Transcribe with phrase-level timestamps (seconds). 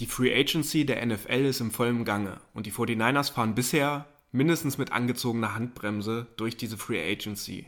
[0.00, 4.78] Die Free Agency der NFL ist im vollen Gange und die 49ers fahren bisher mindestens
[4.78, 7.66] mit angezogener Handbremse durch diese Free Agency.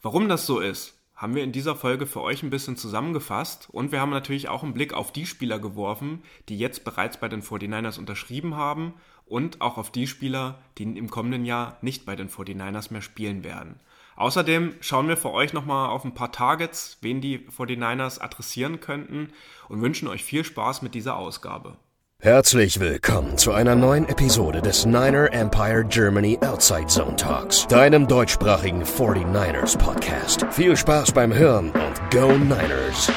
[0.00, 3.92] Warum das so ist, haben wir in dieser Folge für euch ein bisschen zusammengefasst und
[3.92, 7.42] wir haben natürlich auch einen Blick auf die Spieler geworfen, die jetzt bereits bei den
[7.42, 8.94] 49ers unterschrieben haben
[9.26, 13.44] und auch auf die Spieler, die im kommenden Jahr nicht bei den 49ers mehr spielen
[13.44, 13.78] werden.
[14.18, 19.32] Außerdem schauen wir für euch nochmal auf ein paar Targets, wen die 49ers adressieren könnten
[19.68, 21.76] und wünschen euch viel Spaß mit dieser Ausgabe.
[22.20, 28.82] Herzlich willkommen zu einer neuen Episode des Niner Empire Germany Outside Zone Talks, deinem deutschsprachigen
[28.82, 30.44] 49ers Podcast.
[30.50, 33.12] Viel Spaß beim Hören und Go Niners!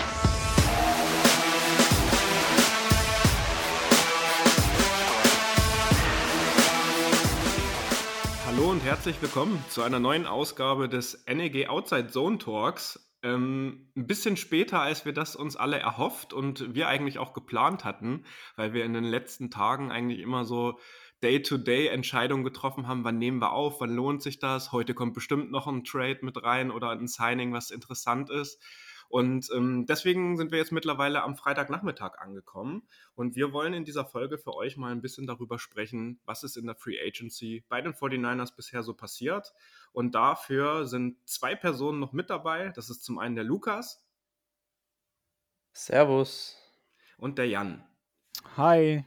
[8.91, 12.99] Herzlich willkommen zu einer neuen Ausgabe des NEG Outside Zone Talks.
[13.23, 17.85] Ähm, ein bisschen später, als wir das uns alle erhofft und wir eigentlich auch geplant
[17.85, 18.25] hatten,
[18.57, 20.77] weil wir in den letzten Tagen eigentlich immer so
[21.23, 25.67] Day-to-Day-Entscheidungen getroffen haben, wann nehmen wir auf, wann lohnt sich das, heute kommt bestimmt noch
[25.67, 28.61] ein Trade mit rein oder ein Signing, was interessant ist.
[29.11, 32.83] Und ähm, deswegen sind wir jetzt mittlerweile am Freitagnachmittag angekommen.
[33.13, 36.55] Und wir wollen in dieser Folge für euch mal ein bisschen darüber sprechen, was ist
[36.55, 39.53] in der Free Agency bei den 49ers bisher so passiert.
[39.91, 42.69] Und dafür sind zwei Personen noch mit dabei.
[42.69, 44.01] Das ist zum einen der Lukas.
[45.73, 46.57] Servus.
[47.17, 47.83] Und der Jan.
[48.55, 49.03] Hi.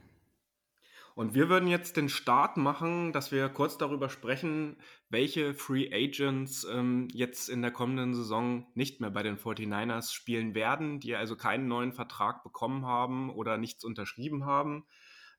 [1.15, 4.77] Und wir würden jetzt den Start machen, dass wir kurz darüber sprechen,
[5.11, 10.57] welche Free Agents ähm, jetzt in der kommenden Saison nicht mehr bei den 49ers spielen
[10.57, 14.87] werden, die also keinen neuen Vertrag bekommen haben oder nichts unterschrieben haben.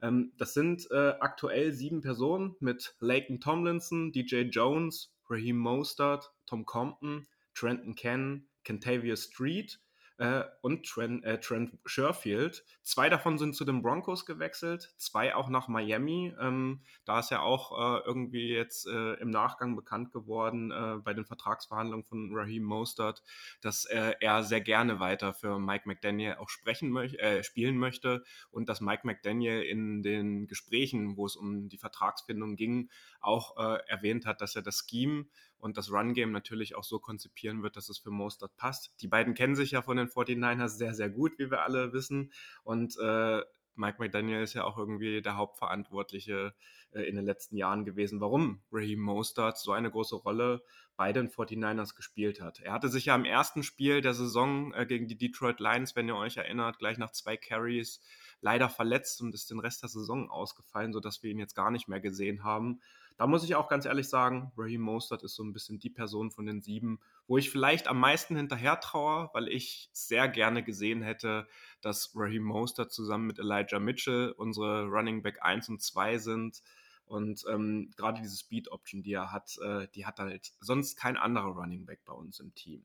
[0.02, 6.66] Ähm, das sind äh, aktuell sieben Personen mit Laken Tomlinson, DJ Jones, Raheem Mostert, Tom
[6.66, 9.82] Compton, Trenton Ken, Kentavious Street
[10.18, 12.64] äh, und Trent, äh, Trent Sherfield.
[12.82, 16.34] Zwei davon sind zu den Broncos gewechselt, zwei auch nach Miami.
[16.40, 21.14] Ähm, da ist ja auch äh, irgendwie jetzt äh, im Nachgang bekannt geworden äh, bei
[21.14, 23.24] den Vertragsverhandlungen von Raheem Mostert,
[23.62, 28.70] dass er sehr gerne weiter für Mike McDaniel auch sprechen möchte, äh, spielen möchte und
[28.70, 34.42] dass Mike McDaniel in den Gesprächen, wo es um die Vertragsfindung ging, auch erwähnt hat,
[34.42, 35.26] dass er das Scheme
[35.60, 38.92] und das Run-Game natürlich auch so konzipieren wird, dass es für Mostert passt.
[39.02, 42.32] Die beiden kennen sich ja von den 49ers sehr, sehr gut, wie wir alle wissen.
[42.64, 43.42] Und äh,
[43.76, 46.54] Mike McDaniel ist ja auch irgendwie der Hauptverantwortliche
[46.92, 50.64] äh, in den letzten Jahren gewesen, warum Raheem Mostert so eine große Rolle
[50.96, 52.62] bei den 49ers gespielt hat.
[52.62, 56.08] Er hatte sich ja im ersten Spiel der Saison äh, gegen die Detroit Lions, wenn
[56.08, 58.02] ihr euch erinnert, gleich nach zwei Carries
[58.40, 61.88] leider verletzt und ist den Rest der Saison ausgefallen, sodass wir ihn jetzt gar nicht
[61.88, 62.82] mehr gesehen haben.
[63.18, 66.32] Da muss ich auch ganz ehrlich sagen, Raheem Mostert ist so ein bisschen die Person
[66.32, 71.02] von den sieben, wo ich vielleicht am meisten hinterher traue, weil ich sehr gerne gesehen
[71.02, 71.48] hätte,
[71.82, 76.62] dass Raheem Mostert zusammen mit Elijah Mitchell unsere Running Back 1 und 2 sind.
[77.06, 81.16] Und ähm, gerade diese Speed Option, die er hat, äh, die hat halt sonst kein
[81.16, 82.84] anderer Running Back bei uns im Team.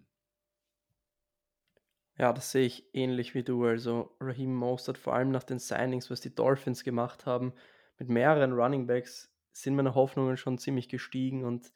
[2.18, 3.64] Ja, das sehe ich ähnlich wie du.
[3.64, 7.54] Also Raheem Mostert, vor allem nach den Signings, was die Dolphins gemacht haben,
[7.98, 11.72] mit mehreren Running Backs, sind meine Hoffnungen schon ziemlich gestiegen und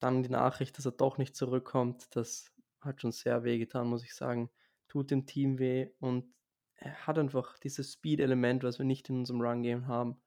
[0.00, 4.04] dann die Nachricht, dass er doch nicht zurückkommt, das hat schon sehr weh getan, muss
[4.04, 4.50] ich sagen.
[4.88, 6.34] Tut dem Team weh und
[6.76, 10.20] er hat einfach dieses Speed-Element, was wir nicht in unserem Run-Game haben.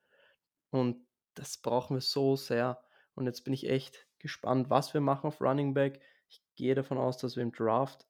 [0.72, 2.82] Und das brauchen wir so sehr.
[3.14, 6.02] Und jetzt bin ich echt gespannt, was wir machen auf Running Back.
[6.30, 8.08] Ich gehe davon aus, dass wir im Draft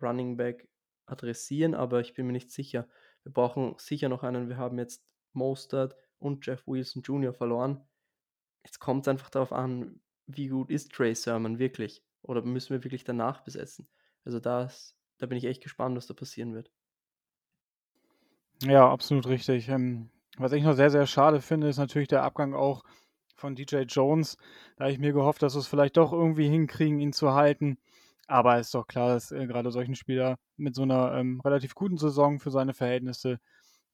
[0.00, 0.68] Running Back
[1.06, 2.88] adressieren, aber ich bin mir nicht sicher.
[3.24, 4.48] Wir brauchen sicher noch einen.
[4.48, 7.32] Wir haben jetzt Mostert und Jeff Wilson Jr.
[7.32, 7.87] verloren.
[8.64, 12.02] Jetzt kommt es einfach darauf an, wie gut ist Trey Sermon wirklich?
[12.22, 13.88] Oder müssen wir wirklich danach besetzen?
[14.24, 16.70] Also das, da bin ich echt gespannt, was da passieren wird.
[18.62, 19.68] Ja, absolut richtig.
[19.68, 22.84] Ähm, was ich noch sehr, sehr schade finde, ist natürlich der Abgang auch
[23.36, 24.36] von DJ Jones.
[24.76, 27.78] Da habe ich mir gehofft, dass wir es vielleicht doch irgendwie hinkriegen, ihn zu halten.
[28.26, 31.96] Aber ist doch klar, dass äh, gerade solchen Spieler mit so einer ähm, relativ guten
[31.96, 33.40] Saison für seine Verhältnisse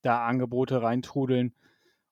[0.03, 1.55] da Angebote reintrudeln.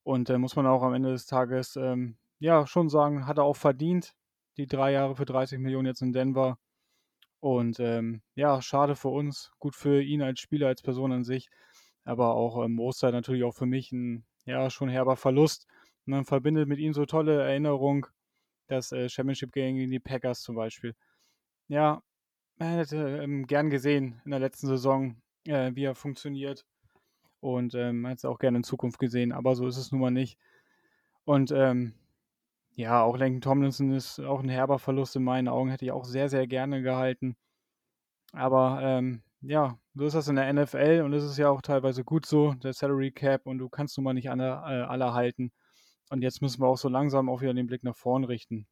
[0.05, 3.39] Und da äh, muss man auch am Ende des Tages ähm, ja schon sagen, hat
[3.39, 4.15] er auch verdient.
[4.57, 6.59] Die drei Jahre für 30 Millionen jetzt in Denver.
[7.41, 11.49] Und ähm, ja, schade für uns, gut für ihn als Spieler, als Person an sich.
[12.05, 15.67] Aber auch ähm, Oster natürlich auch für mich ein ja schon herber Verlust.
[16.07, 18.07] Und man verbindet mit ihm so tolle Erinnerungen,
[18.67, 20.95] das äh, Championship gegen die Packers zum Beispiel.
[21.69, 22.03] Ja,
[22.57, 25.17] man hätte ähm, gern gesehen in der letzten Saison,
[25.47, 26.65] äh, wie er funktioniert.
[27.41, 30.11] Und ähm, hätte es auch gerne in Zukunft gesehen, aber so ist es nun mal
[30.11, 30.39] nicht.
[31.25, 31.95] Und ähm,
[32.75, 36.05] ja, auch Lincoln Tomlinson ist auch ein herber Verlust in meinen Augen, hätte ich auch
[36.05, 37.37] sehr, sehr gerne gehalten.
[38.33, 42.05] Aber ähm, ja, so ist das in der NFL und es ist ja auch teilweise
[42.05, 45.53] gut so, der Salary Cap und du kannst nun mal nicht alle, äh, alle halten.
[46.11, 48.67] Und jetzt müssen wir auch so langsam auch wieder den Blick nach vorn richten.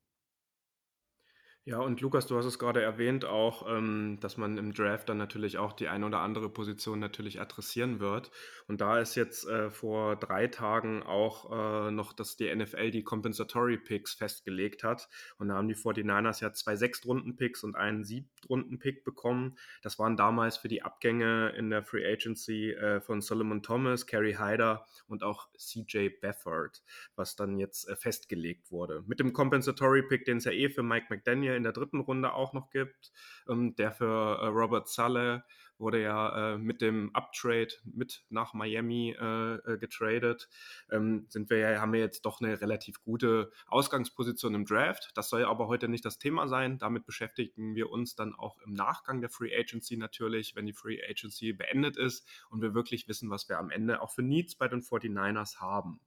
[1.66, 5.18] Ja, und Lukas, du hast es gerade erwähnt auch, ähm, dass man im Draft dann
[5.18, 8.30] natürlich auch die eine oder andere Position natürlich adressieren wird.
[8.66, 13.04] Und da ist jetzt äh, vor drei Tagen auch äh, noch, dass die NFL die
[13.04, 15.10] Compensatory Picks festgelegt hat.
[15.36, 19.58] Und da haben die 49ers ja zwei Sechstrunden-Picks und einen Siebtrunden-Pick bekommen.
[19.82, 24.32] Das waren damals für die Abgänge in der Free Agency äh, von Solomon Thomas, Kerry
[24.32, 26.82] Hyder und auch CJ Befford,
[27.16, 29.04] was dann jetzt festgelegt wurde.
[29.06, 32.32] Mit dem Compensatory Pick, den es ja eh für Mike McDaniel in der dritten Runde
[32.32, 33.12] auch noch gibt.
[33.48, 35.42] Ähm, der für äh, Robert Saleh
[35.80, 40.48] wurde ja äh, mit dem Uptrade mit nach Miami äh, äh, getradet.
[40.90, 45.10] Ähm, sind wir ja, haben wir jetzt doch eine relativ gute Ausgangsposition im Draft.
[45.14, 46.78] Das soll aber heute nicht das Thema sein.
[46.78, 51.00] Damit beschäftigen wir uns dann auch im Nachgang der Free Agency natürlich, wenn die Free
[51.02, 54.68] Agency beendet ist und wir wirklich wissen, was wir am Ende auch für Needs bei
[54.68, 56.00] den 49ers haben.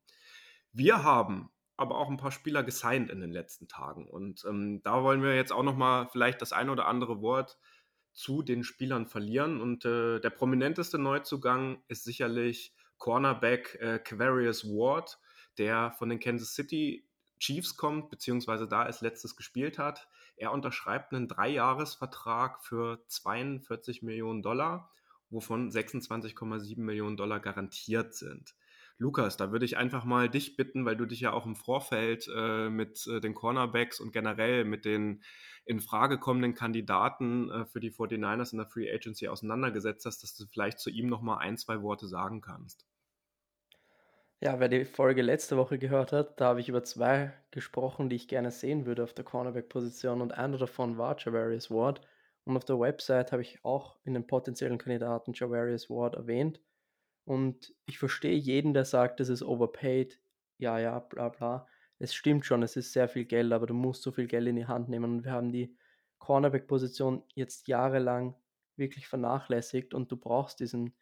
[0.72, 4.08] Wir haben aber auch ein paar Spieler gesigned in den letzten Tagen.
[4.08, 7.58] Und ähm, da wollen wir jetzt auch noch mal vielleicht das ein oder andere Wort
[8.12, 9.60] zu den Spielern verlieren.
[9.60, 15.20] Und äh, der prominenteste Neuzugang ist sicherlich Cornerback äh, Quarius Ward,
[15.58, 17.08] der von den Kansas City
[17.40, 20.08] Chiefs kommt, beziehungsweise da es letztes gespielt hat.
[20.38, 24.92] Er unterschreibt einen Dreijahresvertrag für 42 Millionen Dollar,
[25.30, 28.56] wovon 26,7 Millionen Dollar garantiert sind.
[28.98, 32.30] Lukas, da würde ich einfach mal dich bitten, weil du dich ja auch im Vorfeld
[32.34, 35.24] äh, mit äh, den Cornerbacks und generell mit den
[35.66, 40.36] in Frage kommenden Kandidaten äh, für die 49ers in der Free Agency auseinandergesetzt hast, dass
[40.36, 42.86] du vielleicht zu ihm noch mal ein, zwei Worte sagen kannst.
[44.42, 48.18] Ja, wer die Folge letzte Woche gehört hat, da habe ich über zwei gesprochen, die
[48.18, 52.02] ich gerne sehen würde auf der Cornerback-Position und einer davon war Javarius Ward.
[52.44, 56.60] Und auf der Website habe ich auch in den potenziellen Kandidaten Javarius Ward erwähnt.
[57.26, 60.20] Und ich verstehe jeden, der sagt, das ist overpaid.
[60.58, 61.68] Ja, ja, bla bla.
[62.00, 64.56] Es stimmt schon, es ist sehr viel Geld, aber du musst so viel Geld in
[64.56, 65.12] die Hand nehmen.
[65.12, 65.76] Und wir haben die
[66.20, 68.36] Cornerback-Position jetzt jahrelang
[68.76, 70.96] wirklich vernachlässigt und du brauchst diesen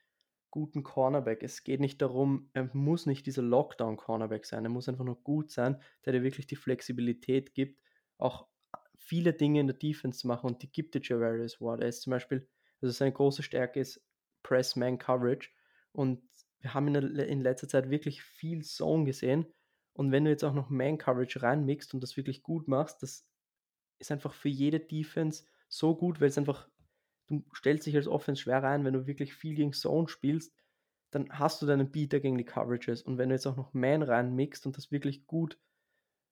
[0.51, 1.41] guten Cornerback.
[1.44, 5.51] Es geht nicht darum, er muss nicht dieser Lockdown-Cornerback sein, er muss einfach nur gut
[5.51, 7.81] sein, der dir wirklich die Flexibilität gibt,
[8.17, 8.47] auch
[8.97, 11.81] viele Dinge in der Defense zu machen und die gibt dir Javarius Ward.
[11.81, 12.47] Er ist zum Beispiel,
[12.81, 14.03] also seine große Stärke ist
[14.44, 15.50] Press-Man-Coverage
[15.93, 16.21] und
[16.59, 19.45] wir haben in, der, in letzter Zeit wirklich viel Zone gesehen.
[19.93, 23.27] Und wenn du jetzt auch noch Man-Coverage reinmixst und das wirklich gut machst, das
[23.99, 26.69] ist einfach für jede Defense so gut, weil es einfach,
[27.27, 30.53] du stellst dich als Offense schwer rein, wenn du wirklich viel gegen Zone spielst,
[31.11, 33.01] dann hast du deinen Beater gegen die Coverages.
[33.01, 35.59] Und wenn du jetzt auch noch Man reinmixst und das wirklich gut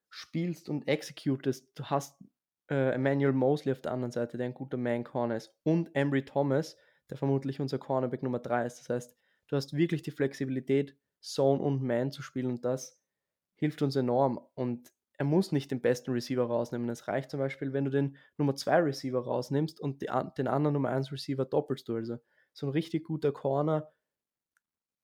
[0.10, 2.18] spielst und executest, du hast
[2.70, 6.78] äh, Emmanuel Mosley auf der anderen Seite, der ein guter Man-Corner ist, und Embry Thomas,
[7.10, 8.80] der vermutlich unser Cornerback Nummer 3 ist.
[8.80, 9.19] Das heißt,
[9.50, 12.98] Du hast wirklich die Flexibilität, Zone und Man zu spielen und das
[13.56, 14.40] hilft uns enorm.
[14.56, 16.88] Und er muss nicht den besten Receiver rausnehmen.
[16.90, 20.08] Es reicht zum Beispiel, wenn du den Nummer 2 Receiver rausnimmst und die,
[20.38, 21.96] den anderen Nummer 1 Receiver doppelst du.
[21.96, 22.20] Also
[22.54, 23.92] so ein richtig guter Corner,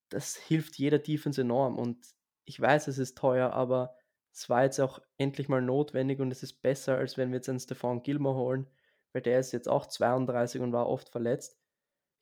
[0.10, 1.78] das hilft jeder Defense enorm.
[1.78, 2.08] Und
[2.46, 3.96] ich weiß, es ist teuer, aber
[4.32, 7.50] es war jetzt auch endlich mal notwendig und es ist besser, als wenn wir jetzt
[7.50, 8.68] einen Stefan Gilmore holen,
[9.14, 11.58] weil der ist jetzt auch 32 und war oft verletzt.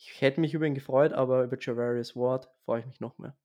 [0.05, 3.35] Ich hätte mich über ihn gefreut, aber über Javarius Ward freue ich mich noch mehr.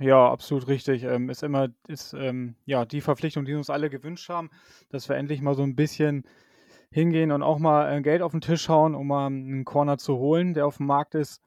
[0.00, 1.02] Ja, absolut richtig.
[1.04, 4.50] Ähm, ist immer ist ähm, ja die Verpflichtung, die uns alle gewünscht haben,
[4.88, 6.24] dass wir endlich mal so ein bisschen
[6.90, 10.16] hingehen und auch mal äh, Geld auf den Tisch hauen, um mal einen Corner zu
[10.18, 11.42] holen, der auf dem Markt ist.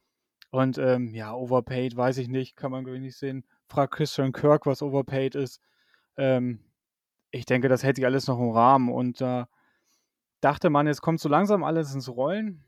[0.51, 3.45] Und ähm, ja, overpaid, weiß ich nicht, kann man nicht sehen.
[3.67, 5.61] Frag Christian Kirk, was overpaid ist.
[6.17, 6.59] Ähm,
[7.31, 9.49] ich denke, das hält sich alles noch im Rahmen und da
[10.45, 12.63] dachte man, jetzt kommt so langsam alles ins Rollen.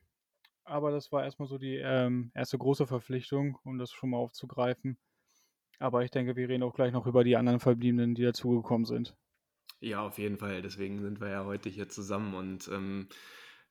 [0.63, 4.97] Aber das war erstmal so die ähm, erste große Verpflichtung, um das schon mal aufzugreifen.
[5.79, 9.15] Aber ich denke, wir reden auch gleich noch über die anderen Verbliebenen, die dazugekommen sind.
[9.79, 10.61] Ja, auf jeden Fall.
[10.63, 12.33] Deswegen sind wir ja heute hier zusammen.
[12.33, 13.07] Und ähm,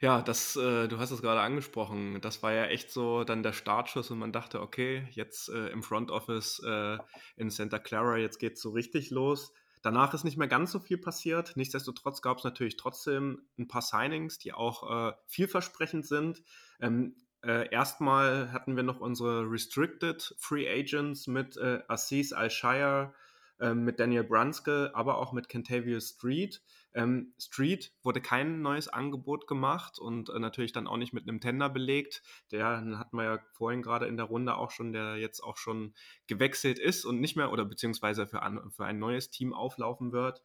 [0.00, 2.20] ja, das, äh, du hast es gerade angesprochen.
[2.20, 5.82] Das war ja echt so dann der Startschuss und man dachte, okay, jetzt äh, im
[5.82, 6.96] Front Office äh,
[7.36, 9.52] in Santa Clara, jetzt geht es so richtig los.
[9.86, 11.56] Danach ist nicht mehr ganz so viel passiert.
[11.56, 16.42] Nichtsdestotrotz gab es natürlich trotzdem ein paar Signings, die auch äh, vielversprechend sind.
[16.80, 17.14] Ähm,
[17.44, 23.14] äh, erstmal hatten wir noch unsere Restricted Free Agents mit äh, Assis Al-Shire,
[23.60, 26.60] ähm, mit Daniel Brunske, aber auch mit Kentavious Street.
[26.96, 31.40] Ähm, Street wurde kein neues Angebot gemacht und äh, natürlich dann auch nicht mit einem
[31.40, 32.22] Tender belegt.
[32.50, 32.66] Der
[32.98, 35.92] hatten wir ja vorhin gerade in der Runde auch schon, der jetzt auch schon
[36.26, 40.40] gewechselt ist und nicht mehr oder beziehungsweise für, an, für ein neues Team auflaufen wird.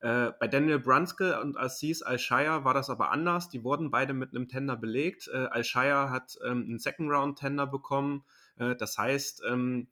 [0.00, 3.48] Äh, bei Daniel Brunskill und Aziz Al-Shire war das aber anders.
[3.48, 5.26] Die wurden beide mit einem Tender belegt.
[5.26, 8.22] Äh, Al-Shire hat ähm, einen Second-Round-Tender bekommen.
[8.58, 9.88] Äh, das heißt, ähm,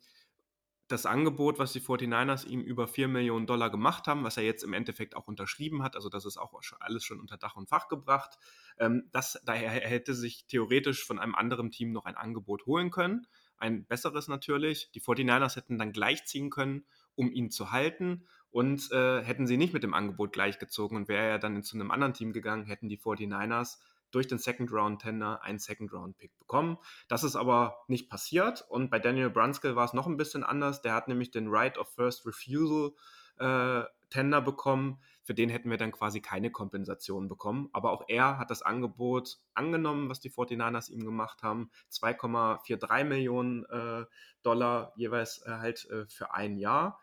[0.88, 4.62] das Angebot, was die 49ers ihm über 4 Millionen Dollar gemacht haben, was er jetzt
[4.62, 7.88] im Endeffekt auch unterschrieben hat, also das ist auch alles schon unter Dach und Fach
[7.88, 8.38] gebracht,
[8.78, 13.26] ähm, das, daher hätte sich theoretisch von einem anderen Team noch ein Angebot holen können.
[13.56, 14.90] Ein besseres natürlich.
[14.92, 18.26] Die 49ers hätten dann gleichziehen können, um ihn zu halten.
[18.50, 21.90] Und äh, hätten sie nicht mit dem Angebot gleichgezogen und wäre er dann zu einem
[21.90, 23.78] anderen Team gegangen, hätten die 49ers
[24.14, 26.78] durch den Second Round Tender einen Second Round Pick bekommen.
[27.08, 30.82] Das ist aber nicht passiert und bei Daniel Brunskill war es noch ein bisschen anders.
[30.82, 32.92] Der hat nämlich den Right of First Refusal
[33.38, 35.00] äh, Tender bekommen.
[35.22, 37.68] Für den hätten wir dann quasi keine Kompensation bekommen.
[37.72, 41.70] Aber auch er hat das Angebot angenommen, was die 49ers ihm gemacht haben.
[41.90, 44.04] 2,43 Millionen äh,
[44.42, 47.00] Dollar jeweils äh, halt äh, für ein Jahr.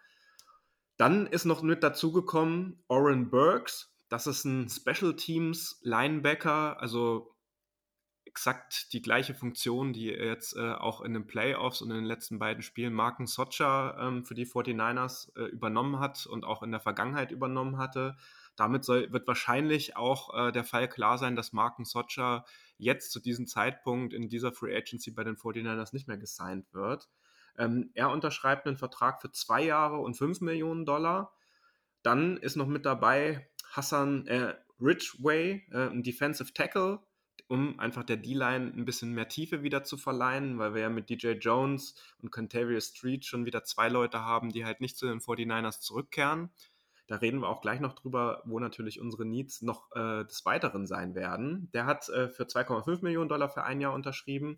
[0.98, 7.34] Dann ist noch mit dazugekommen Oren Burks, das ist ein Special Teams Linebacker, also
[8.26, 12.38] exakt die gleiche Funktion, die jetzt äh, auch in den Playoffs und in den letzten
[12.38, 16.82] beiden Spielen Marken Socha ähm, für die 49ers äh, übernommen hat und auch in der
[16.82, 18.18] Vergangenheit übernommen hatte.
[18.58, 22.44] Damit soll, wird wahrscheinlich auch äh, der Fall klar sein, dass Marken Socha
[22.78, 27.08] jetzt zu diesem Zeitpunkt in dieser Free Agency bei den 49ers nicht mehr gesigned wird.
[27.58, 31.34] Ähm, er unterschreibt einen Vertrag für zwei Jahre und fünf Millionen Dollar.
[32.04, 37.00] Dann ist noch mit dabei Hassan äh, Ridgway, äh, ein Defensive Tackle,
[37.48, 41.10] um einfach der D-Line ein bisschen mehr Tiefe wieder zu verleihen, weil wir ja mit
[41.10, 45.20] DJ Jones und Contavious Street schon wieder zwei Leute haben, die halt nicht zu den
[45.20, 46.50] 49ers zurückkehren.
[47.08, 50.88] Da reden wir auch gleich noch drüber, wo natürlich unsere Needs noch äh, des Weiteren
[50.88, 51.70] sein werden.
[51.74, 54.58] Der hat äh, für 2,5 Millionen Dollar für ein Jahr unterschrieben.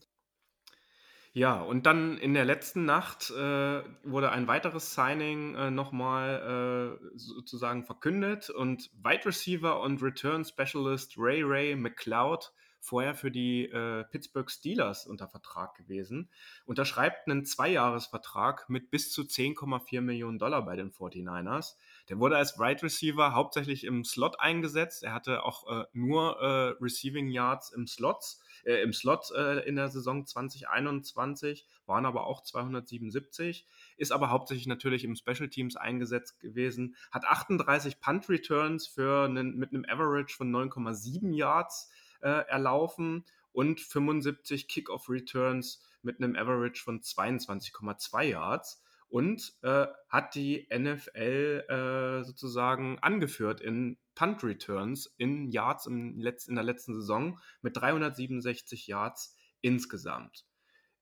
[1.36, 7.18] Ja, und dann in der letzten Nacht äh, wurde ein weiteres Signing äh, nochmal äh,
[7.18, 14.04] sozusagen verkündet und Wide Receiver und Return Specialist Ray Ray McLeod, vorher für die äh,
[14.04, 16.30] Pittsburgh Steelers unter Vertrag gewesen,
[16.66, 21.78] unterschreibt einen Zweijahresvertrag mit bis zu 10,4 Millionen Dollar bei den 49ers.
[22.10, 25.04] Der wurde als Wide Receiver hauptsächlich im Slot eingesetzt.
[25.04, 29.76] Er hatte auch äh, nur äh, Receiving Yards im Slots äh, im Slot äh, in
[29.76, 33.66] der Saison 2021, waren aber auch 277,
[33.98, 39.58] ist aber hauptsächlich natürlich im Special Teams eingesetzt gewesen, hat 38 Punt Returns für einen,
[39.58, 41.92] mit einem Average von 9,7 Yards
[42.22, 48.83] äh, erlaufen und 75 Kickoff Returns mit einem Average von 22,2 Yards
[49.14, 56.50] und äh, hat die NFL äh, sozusagen angeführt in Punt Returns in Yards im Letz-,
[56.50, 60.46] in der letzten Saison mit 367 Yards insgesamt.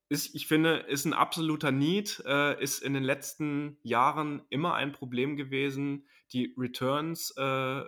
[0.10, 4.92] Ist, ich finde, ist ein absoluter Need, äh, ist in den letzten Jahren immer ein
[4.92, 6.06] Problem gewesen.
[6.34, 7.42] Die Returns, äh,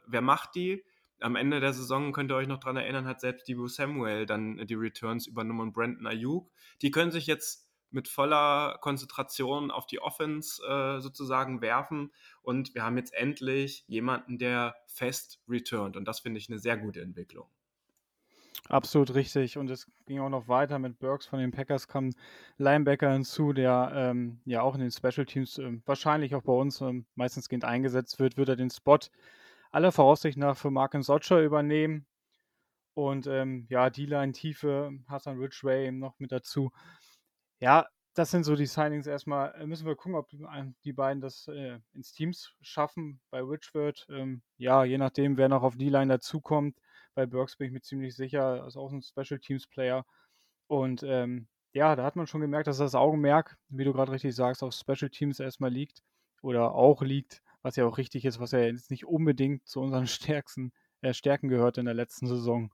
[0.08, 0.86] wer macht die?
[1.20, 4.66] Am Ende der Saison könnt ihr euch noch daran erinnern, hat selbst Debo Samuel dann
[4.68, 6.50] die Returns übernommen und Brandon Ayuk.
[6.82, 12.12] Die können sich jetzt mit voller Konzentration auf die Offense äh, sozusagen werfen.
[12.42, 15.98] Und wir haben jetzt endlich jemanden, der fest returnt.
[15.98, 17.48] Und das finde ich eine sehr gute Entwicklung.
[18.70, 19.58] Absolut richtig.
[19.58, 22.12] Und es ging auch noch weiter mit Burks von den Packers, kam
[22.58, 26.80] Linebacker hinzu, der ähm, ja auch in den Special Teams äh, wahrscheinlich auch bei uns
[26.80, 29.00] äh, meistens gehend eingesetzt wird, wird er den Spot
[29.72, 32.06] aller Voraussicht nach für Marken Socher übernehmen.
[32.94, 36.72] Und ähm, ja, D-Line-Tiefe, Hassan Ridgway noch mit dazu.
[37.64, 39.54] Ja, das sind so die Signings erstmal.
[39.56, 40.30] Äh, müssen wir gucken, ob
[40.84, 43.22] die beiden das äh, ins Teams schaffen.
[43.30, 46.78] Bei Richford, ähm, ja, je nachdem, wer noch auf die Line dazukommt.
[47.16, 50.06] Bei Burks bin ich mir ziemlich sicher, ist auch ein Special Teams Player.
[50.68, 54.36] Und ähm, ja, da hat man schon gemerkt, dass das Augenmerk, wie du gerade richtig
[54.36, 56.04] sagst, auf Special Teams erstmal liegt
[56.42, 60.08] oder auch liegt, was ja auch richtig ist, was ja jetzt nicht unbedingt zu unseren
[60.08, 62.74] stärksten äh, Stärken gehört in der letzten Saison.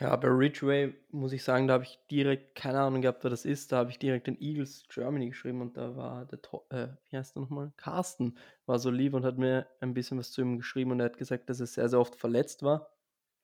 [0.00, 3.44] Ja, bei Ridgeway muss ich sagen, da habe ich direkt keine Ahnung gehabt, wer das
[3.44, 3.72] ist.
[3.72, 6.38] Da habe ich direkt den Eagles Germany geschrieben und da war der,
[6.70, 7.72] äh, wie heißt der nochmal?
[7.76, 11.06] Carsten war so lieb und hat mir ein bisschen was zu ihm geschrieben und er
[11.06, 12.90] hat gesagt, dass er sehr, sehr oft verletzt war.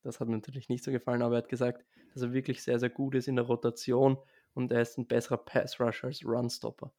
[0.03, 2.79] Das hat mir natürlich nicht so gefallen, aber er hat gesagt, dass er wirklich sehr,
[2.79, 4.17] sehr gut ist in der Rotation
[4.55, 6.93] und er ist ein besserer Pass-Rusher als Run-Stopper.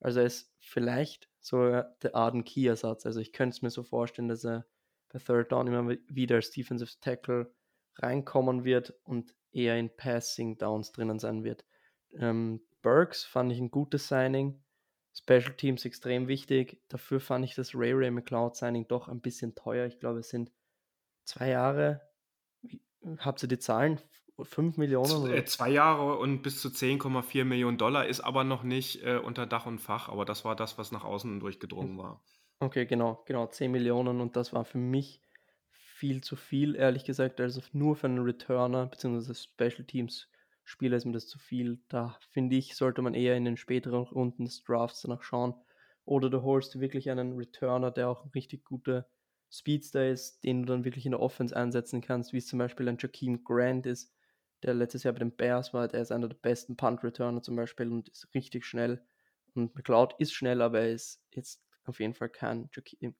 [0.00, 1.58] Also er ist vielleicht so
[2.02, 3.04] der Arden Key-Ersatz.
[3.04, 4.66] Also ich könnte es mir so vorstellen, dass er
[5.12, 7.52] bei Third Down immer wieder als Defensive Tackle
[8.02, 11.64] reinkommen wird und eher in Passing Downs drinnen sein wird.
[12.12, 14.62] Ähm, Burks fand ich ein gutes Signing.
[15.12, 16.80] Special Teams extrem wichtig.
[16.88, 19.86] Dafür fand ich das Ray Ray McLeod Signing doch ein bisschen teuer.
[19.86, 20.52] Ich glaube, es sind
[21.24, 22.02] zwei Jahre.
[23.18, 24.00] Habt ihr die Zahlen?
[24.40, 25.24] 5 Millionen?
[25.24, 25.34] Oder?
[25.34, 29.46] Äh, zwei Jahre und bis zu 10,4 Millionen Dollar ist aber noch nicht äh, unter
[29.46, 30.08] Dach und Fach.
[30.08, 32.22] Aber das war das, was nach außen durchgedrungen war.
[32.60, 35.20] Okay, genau, genau, 10 Millionen und das war für mich
[35.98, 37.40] viel zu viel, ehrlich gesagt.
[37.40, 39.34] Also nur für einen Returner bzw.
[39.34, 40.28] Special Teams
[40.64, 41.80] Spieler ist mir das zu viel.
[41.88, 45.54] Da finde ich, sollte man eher in den späteren Runden des Drafts danach schauen.
[46.04, 49.08] Oder du holst wirklich einen Returner, der auch ein richtig guter
[49.50, 52.86] Speedster ist, den du dann wirklich in der Offense einsetzen kannst, wie es zum Beispiel
[52.88, 54.14] ein Jakeem Grant ist,
[54.62, 55.88] der letztes Jahr bei den Bears war.
[55.88, 59.02] Der ist einer der besten Punt-Returner zum Beispiel und ist richtig schnell.
[59.54, 62.68] Und McLeod ist schnell, aber er ist jetzt auf jeden Fall kein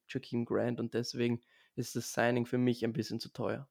[0.07, 1.41] Jakeem Grant und deswegen
[1.79, 3.69] ist das Signing für mich ein bisschen zu teuer.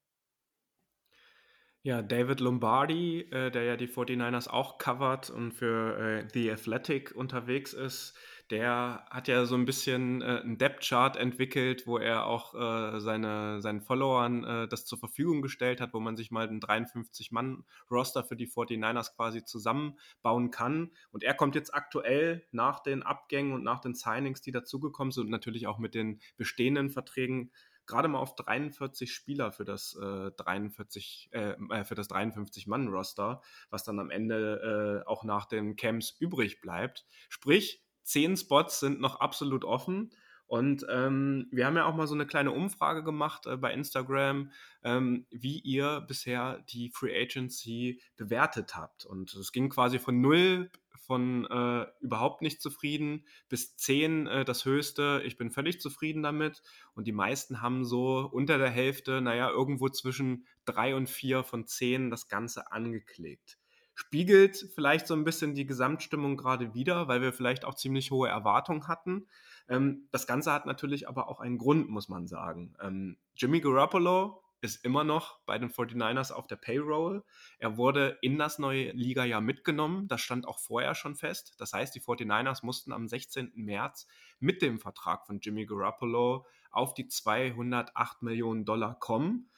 [1.84, 7.16] Ja, David Lombardi, äh, der ja die 49ers auch covert und für äh, The Athletic
[7.16, 8.18] unterwegs ist,
[8.50, 13.62] der hat ja so ein bisschen äh, einen Depth-Chart entwickelt, wo er auch äh, seine,
[13.62, 18.36] seinen Followern äh, das zur Verfügung gestellt hat, wo man sich mal einen 53-Mann-Roster für
[18.36, 20.92] die 49ers quasi zusammenbauen kann.
[21.12, 25.26] Und er kommt jetzt aktuell nach den Abgängen und nach den Signings, die dazugekommen sind
[25.26, 27.52] und natürlich auch mit den bestehenden Verträgen
[27.88, 32.88] gerade mal auf 43 Spieler für das äh, 43 äh, äh für das 53 Mann
[32.88, 37.06] Roster, was dann am Ende äh, auch nach den Camps übrig bleibt.
[37.30, 40.12] Sprich, zehn Spots sind noch absolut offen.
[40.48, 44.52] Und ähm, wir haben ja auch mal so eine kleine Umfrage gemacht äh, bei Instagram,
[44.84, 49.06] ähm, wie ihr bisher die Free Agency bewertet habt.
[49.06, 50.72] Und es ging quasi von null,
[51.06, 55.22] von äh, überhaupt nicht zufrieden, bis zehn äh, das höchste.
[55.26, 56.62] Ich bin völlig zufrieden damit.
[56.96, 61.68] Und die meisten haben so unter der Hälfte, naja, irgendwo zwischen drei und vier von
[61.68, 63.58] zehn das Ganze angeklickt
[63.98, 68.30] spiegelt vielleicht so ein bisschen die Gesamtstimmung gerade wieder, weil wir vielleicht auch ziemlich hohe
[68.30, 69.28] Erwartungen hatten.
[69.68, 72.76] Ähm, das Ganze hat natürlich aber auch einen Grund, muss man sagen.
[72.80, 77.24] Ähm, Jimmy Garoppolo ist immer noch bei den 49ers auf der Payroll.
[77.58, 80.08] Er wurde in das neue Liga-Jahr mitgenommen.
[80.08, 81.56] Das stand auch vorher schon fest.
[81.58, 83.54] Das heißt, die 49ers mussten am 16.
[83.56, 84.06] März
[84.40, 89.50] mit dem Vertrag von Jimmy Garoppolo auf die 208 Millionen Dollar kommen.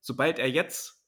[0.00, 1.01] Sobald er jetzt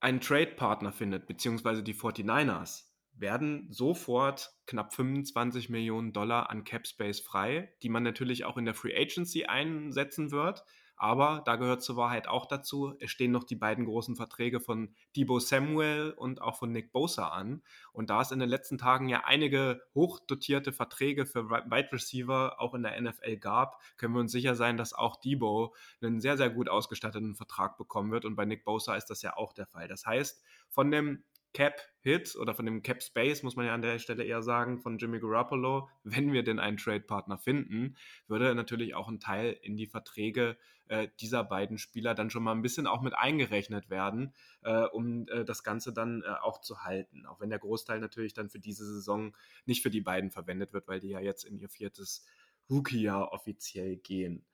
[0.00, 7.20] einen Trade-Partner findet, beziehungsweise die 49ers, werden sofort knapp 25 Millionen Dollar an Cap Space
[7.20, 10.64] frei, die man natürlich auch in der Free Agency einsetzen wird.
[10.98, 14.94] Aber da gehört zur Wahrheit auch dazu, es stehen noch die beiden großen Verträge von
[15.14, 17.62] Debo Samuel und auch von Nick Bosa an.
[17.92, 22.74] Und da es in den letzten Tagen ja einige hochdotierte Verträge für Wide Receiver auch
[22.74, 26.50] in der NFL gab, können wir uns sicher sein, dass auch Debo einen sehr, sehr
[26.50, 28.24] gut ausgestatteten Vertrag bekommen wird.
[28.24, 29.86] Und bei Nick Bosa ist das ja auch der Fall.
[29.86, 31.22] Das heißt, von dem
[31.54, 35.18] Cap-Hit oder von dem Cap-Space, muss man ja an der Stelle eher sagen, von Jimmy
[35.18, 40.56] Garoppolo, wenn wir denn einen Trade-Partner finden, würde natürlich auch ein Teil in die Verträge
[40.88, 45.26] äh, dieser beiden Spieler dann schon mal ein bisschen auch mit eingerechnet werden, äh, um
[45.28, 47.26] äh, das Ganze dann äh, auch zu halten.
[47.26, 49.34] Auch wenn der Großteil natürlich dann für diese Saison
[49.66, 52.26] nicht für die beiden verwendet wird, weil die ja jetzt in ihr viertes
[52.70, 54.44] Rookie-Jahr offiziell gehen.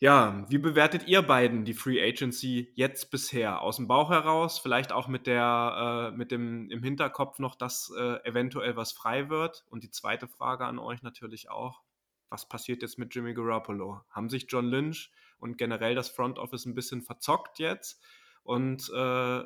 [0.00, 3.62] Ja, wie bewertet ihr beiden die Free Agency jetzt bisher?
[3.62, 7.92] Aus dem Bauch heraus, vielleicht auch mit der, äh, mit dem im Hinterkopf noch, dass
[7.96, 9.64] äh, eventuell was frei wird.
[9.70, 11.82] Und die zweite Frage an euch natürlich auch:
[12.28, 14.00] Was passiert jetzt mit Jimmy Garoppolo?
[14.10, 18.02] Haben sich John Lynch und generell das Front Office ein bisschen verzockt jetzt?
[18.42, 19.44] Und äh,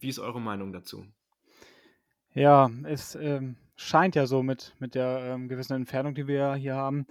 [0.00, 1.06] wie ist eure Meinung dazu?
[2.34, 6.74] Ja, es ähm, scheint ja so mit, mit der ähm, gewissen Entfernung, die wir hier
[6.74, 7.06] haben,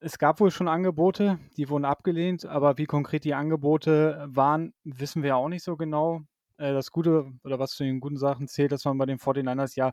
[0.00, 5.22] es gab wohl schon Angebote, die wurden abgelehnt, aber wie konkret die Angebote waren, wissen
[5.22, 6.22] wir auch nicht so genau.
[6.56, 9.76] Äh, das Gute oder was zu den guten Sachen zählt, dass man bei den 49ers
[9.76, 9.92] ja,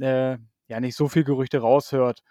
[0.00, 2.22] äh, ja nicht so viel Gerüchte raushört.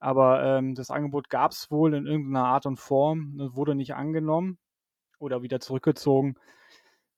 [0.00, 4.58] Aber ähm, das Angebot gab es wohl in irgendeiner Art und Form, wurde nicht angenommen
[5.18, 6.36] oder wieder zurückgezogen.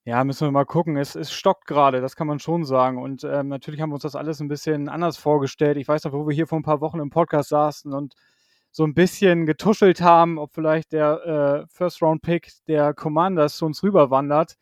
[0.04, 0.96] Ja, müssen wir mal gucken.
[0.98, 3.02] Es, es stockt gerade, das kann man schon sagen.
[3.02, 5.78] Und ähm, natürlich haben wir uns das alles ein bisschen anders vorgestellt.
[5.78, 8.14] Ich weiß noch, wo wir hier vor ein paar Wochen im Podcast saßen und
[8.74, 14.56] so ein bisschen getuschelt haben, ob vielleicht der äh, First-Round-Pick der Commanders zu uns rüberwandert.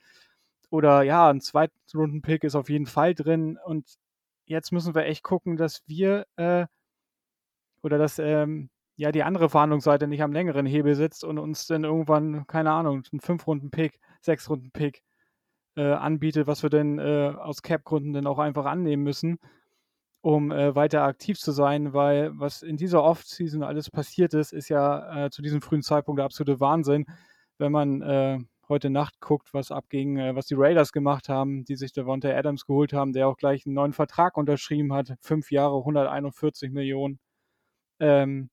[0.70, 3.58] Oder ja, ein Zweitrunden-Pick ist auf jeden Fall drin.
[3.64, 3.94] Und
[4.44, 6.66] jetzt müssen wir echt gucken, dass wir äh,
[7.82, 11.84] oder dass ähm, ja die andere Verhandlungsseite nicht am längeren Hebel sitzt und uns dann
[11.84, 15.02] irgendwann, keine Ahnung, einen Fünf-Runden-Pick, Sechs-Runden-Pick
[15.76, 19.38] äh, anbietet, was wir denn äh, aus Cap-Gründen dann auch einfach annehmen müssen
[20.22, 24.68] um äh, weiter aktiv zu sein, weil was in dieser Off-Season alles passiert ist, ist
[24.68, 27.06] ja äh, zu diesem frühen Zeitpunkt der absolute Wahnsinn.
[27.58, 31.76] Wenn man äh, heute Nacht guckt, was abging, äh, was die Raiders gemacht haben, die
[31.76, 35.78] sich Devonta Adams geholt haben, der auch gleich einen neuen Vertrag unterschrieben hat, fünf Jahre,
[35.78, 37.18] 141 Millionen.
[38.00, 38.48] Ähm,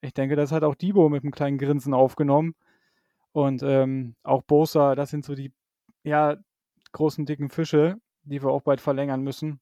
[0.00, 2.54] ich denke, das hat auch Debo mit einem kleinen Grinsen aufgenommen.
[3.32, 5.52] Und ähm, auch Bosa, das sind so die
[6.04, 6.36] ja,
[6.92, 9.60] großen, dicken Fische, die wir auch bald verlängern müssen.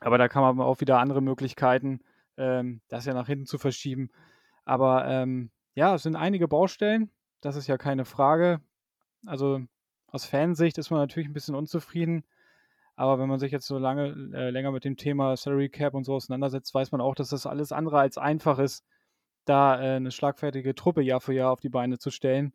[0.00, 2.00] Aber da kann man auch wieder andere Möglichkeiten,
[2.36, 4.10] ähm, das ja nach hinten zu verschieben.
[4.64, 7.10] Aber ähm, ja, es sind einige Baustellen,
[7.40, 8.60] das ist ja keine Frage.
[9.26, 9.60] Also
[10.08, 12.24] aus Fansicht ist man natürlich ein bisschen unzufrieden.
[12.96, 16.04] Aber wenn man sich jetzt so lange, äh, länger mit dem Thema Salary Cap und
[16.04, 18.84] so auseinandersetzt, weiß man auch, dass das alles andere als einfach ist,
[19.46, 22.52] da äh, eine schlagfertige Truppe Jahr für Jahr auf die Beine zu stellen.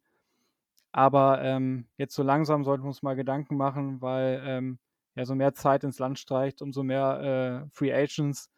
[0.91, 4.79] Aber ähm, jetzt so langsam sollten wir uns mal Gedanken machen, weil ähm,
[5.15, 8.51] ja so mehr Zeit ins Land streicht, umso mehr äh, Free Agents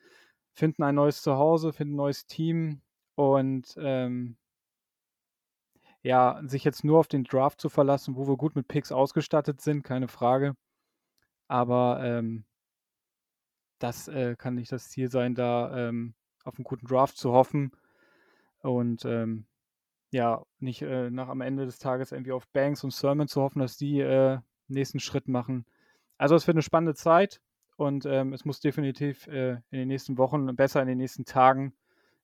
[0.53, 2.81] finden ein neues Zuhause, finden ein neues Team
[3.15, 4.37] und ähm,
[6.01, 9.61] ja, sich jetzt nur auf den Draft zu verlassen, wo wir gut mit Picks ausgestattet
[9.61, 10.55] sind, keine Frage.
[11.47, 12.45] Aber ähm,
[13.79, 17.71] das äh, kann nicht das Ziel sein, da ähm, auf einen guten Draft zu hoffen
[18.59, 19.45] und ähm,
[20.11, 23.59] ja, nicht äh, nach am Ende des Tages irgendwie auf Banks und Sermon zu hoffen,
[23.59, 25.65] dass die äh, nächsten Schritt machen.
[26.17, 27.41] Also es wird eine spannende Zeit
[27.75, 31.75] und ähm, es muss definitiv äh, in den nächsten Wochen, besser in den nächsten Tagen,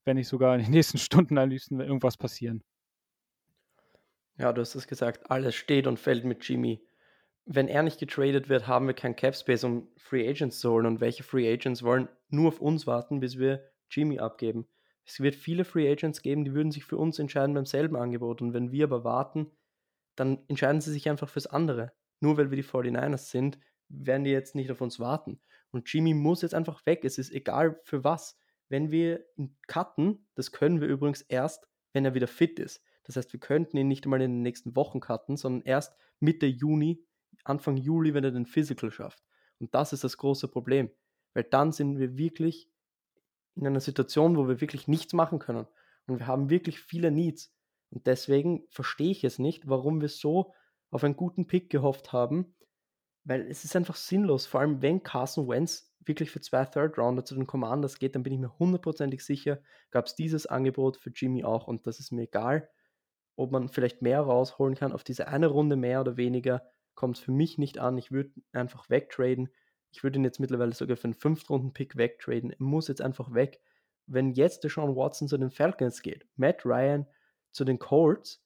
[0.03, 2.63] wenn nicht sogar in den nächsten Stunden am liebsten irgendwas passieren.
[4.38, 6.82] Ja, du hast es gesagt, alles steht und fällt mit Jimmy.
[7.45, 10.86] Wenn er nicht getradet wird, haben wir kein Cap Space, um Free Agents zu holen.
[10.86, 14.65] Und welche Free Agents wollen nur auf uns warten, bis wir Jimmy abgeben?
[15.06, 18.41] Es wird viele Free Agents geben, die würden sich für uns entscheiden beim selben Angebot.
[18.41, 19.51] Und wenn wir aber warten,
[20.15, 21.91] dann entscheiden sie sich einfach fürs andere.
[22.21, 25.39] Nur weil wir die 49ers sind, werden die jetzt nicht auf uns warten.
[25.71, 27.03] Und Jimmy muss jetzt einfach weg.
[27.03, 28.37] Es ist egal für was.
[28.69, 32.83] Wenn wir ihn cutten, das können wir übrigens erst, wenn er wieder fit ist.
[33.03, 36.45] Das heißt, wir könnten ihn nicht einmal in den nächsten Wochen cutten, sondern erst Mitte
[36.45, 37.03] Juni,
[37.43, 39.23] Anfang Juli, wenn er den Physical schafft.
[39.59, 40.89] Und das ist das große Problem.
[41.33, 42.69] Weil dann sind wir wirklich
[43.55, 45.67] in einer Situation, wo wir wirklich nichts machen können.
[46.07, 47.53] Und wir haben wirklich viele Needs.
[47.89, 50.53] Und deswegen verstehe ich es nicht, warum wir so
[50.89, 52.55] auf einen guten Pick gehofft haben,
[53.23, 54.45] weil es ist einfach sinnlos.
[54.45, 58.23] Vor allem, wenn Carson Wentz wirklich für zwei Third Rounder zu den Commanders geht, dann
[58.23, 59.59] bin ich mir hundertprozentig sicher,
[59.91, 61.67] gab es dieses Angebot für Jimmy auch.
[61.67, 62.69] Und das ist mir egal,
[63.36, 64.91] ob man vielleicht mehr rausholen kann.
[64.91, 66.63] Auf diese eine Runde mehr oder weniger
[66.95, 67.97] kommt es für mich nicht an.
[67.97, 69.49] Ich würde einfach wegtraden.
[69.91, 72.51] Ich würde ihn jetzt mittlerweile sogar für einen Fünftrunden-Pick wegtraden.
[72.51, 73.62] Er muss jetzt einfach weg.
[74.05, 77.07] Wenn jetzt der Sean Watson zu den Falcons geht, Matt Ryan
[77.51, 78.43] zu den Colts,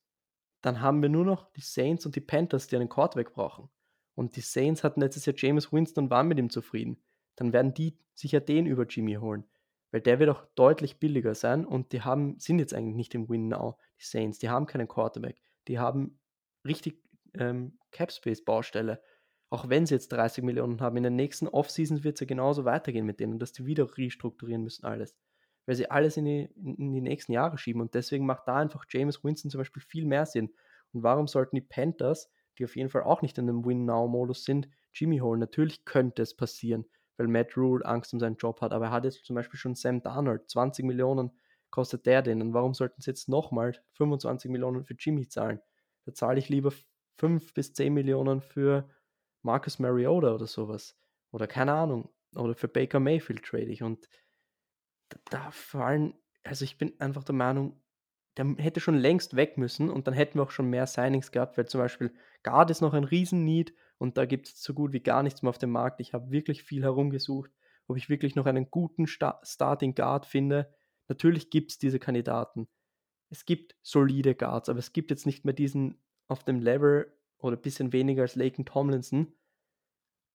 [0.62, 3.70] dann haben wir nur noch die Saints und die Panthers, die einen Quarterback brauchen.
[4.18, 6.98] Und die Saints hatten letztes Jahr James Winston und waren mit ihm zufrieden.
[7.36, 9.44] Dann werden die sicher den über Jimmy holen.
[9.92, 13.30] Weil der wird auch deutlich billiger sein und die haben, sind jetzt eigentlich nicht im
[13.30, 14.40] Win Now, die Saints.
[14.40, 15.40] Die haben keinen Quarterback.
[15.68, 16.20] Die haben
[16.66, 17.00] richtig
[17.36, 19.04] ähm, Capspace-Baustelle.
[19.52, 22.66] Auch wenn sie jetzt 30 Millionen haben, in den nächsten Offseasons wird es ja genauso
[22.66, 25.16] weitergehen mit denen, dass die wieder restrukturieren müssen alles.
[25.68, 28.86] Weil sie alles in die, in die nächsten Jahre schieben und deswegen macht da einfach
[28.90, 30.52] James Winston zum Beispiel viel mehr Sinn.
[30.92, 34.68] Und warum sollten die Panthers, die auf jeden Fall auch nicht in einem Win-Now-Modus sind,
[34.94, 35.40] Jimmy holen?
[35.40, 36.86] Natürlich könnte es passieren,
[37.18, 39.76] weil Matt Rule Angst um seinen Job hat, aber er hat jetzt zum Beispiel schon
[39.76, 41.32] Sam Darnold, 20 Millionen
[41.70, 42.42] kostet der denn?
[42.42, 45.60] Und warum sollten sie jetzt nochmal 25 Millionen für Jimmy zahlen?
[46.06, 46.72] Da zahle ich lieber
[47.18, 48.90] 5 bis 10 Millionen für
[49.42, 50.98] Marcus Mariota oder sowas.
[51.32, 52.10] Oder keine Ahnung.
[52.36, 53.84] Oder für Baker Mayfield trade ich.
[53.84, 54.08] Und
[55.30, 57.82] da fallen, also ich bin einfach der Meinung,
[58.38, 61.58] der hätte schon längst weg müssen und dann hätten wir auch schon mehr Signings gehabt,
[61.58, 65.00] weil zum Beispiel Guard ist noch ein Riesen-Need und da gibt es so gut wie
[65.00, 66.00] gar nichts mehr auf dem Markt.
[66.00, 67.52] Ich habe wirklich viel herumgesucht,
[67.88, 70.74] ob ich wirklich noch einen guten Sta Starting Guard finde.
[71.08, 72.68] Natürlich gibt es diese Kandidaten.
[73.30, 77.58] Es gibt solide Guards, aber es gibt jetzt nicht mehr diesen auf dem Level oder
[77.58, 79.34] ein bisschen weniger als Laken Tomlinson.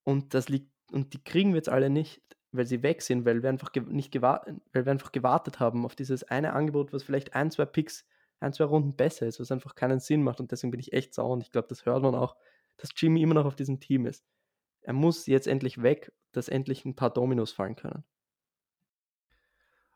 [0.05, 3.43] Und das liegt, und die kriegen wir jetzt alle nicht, weil sie weg sind, weil
[3.43, 7.51] wir einfach nicht weil wir einfach gewartet haben auf dieses eine Angebot, was vielleicht ein,
[7.51, 8.07] zwei Picks,
[8.41, 10.41] ein, zwei Runden besser ist, was einfach keinen Sinn macht.
[10.41, 12.37] Und deswegen bin ich echt sauer und ich glaube, das hört man auch,
[12.77, 14.25] dass Jimmy immer noch auf diesem Team ist.
[14.83, 18.05] Er muss jetzt endlich weg, dass endlich ein paar Dominos fallen können.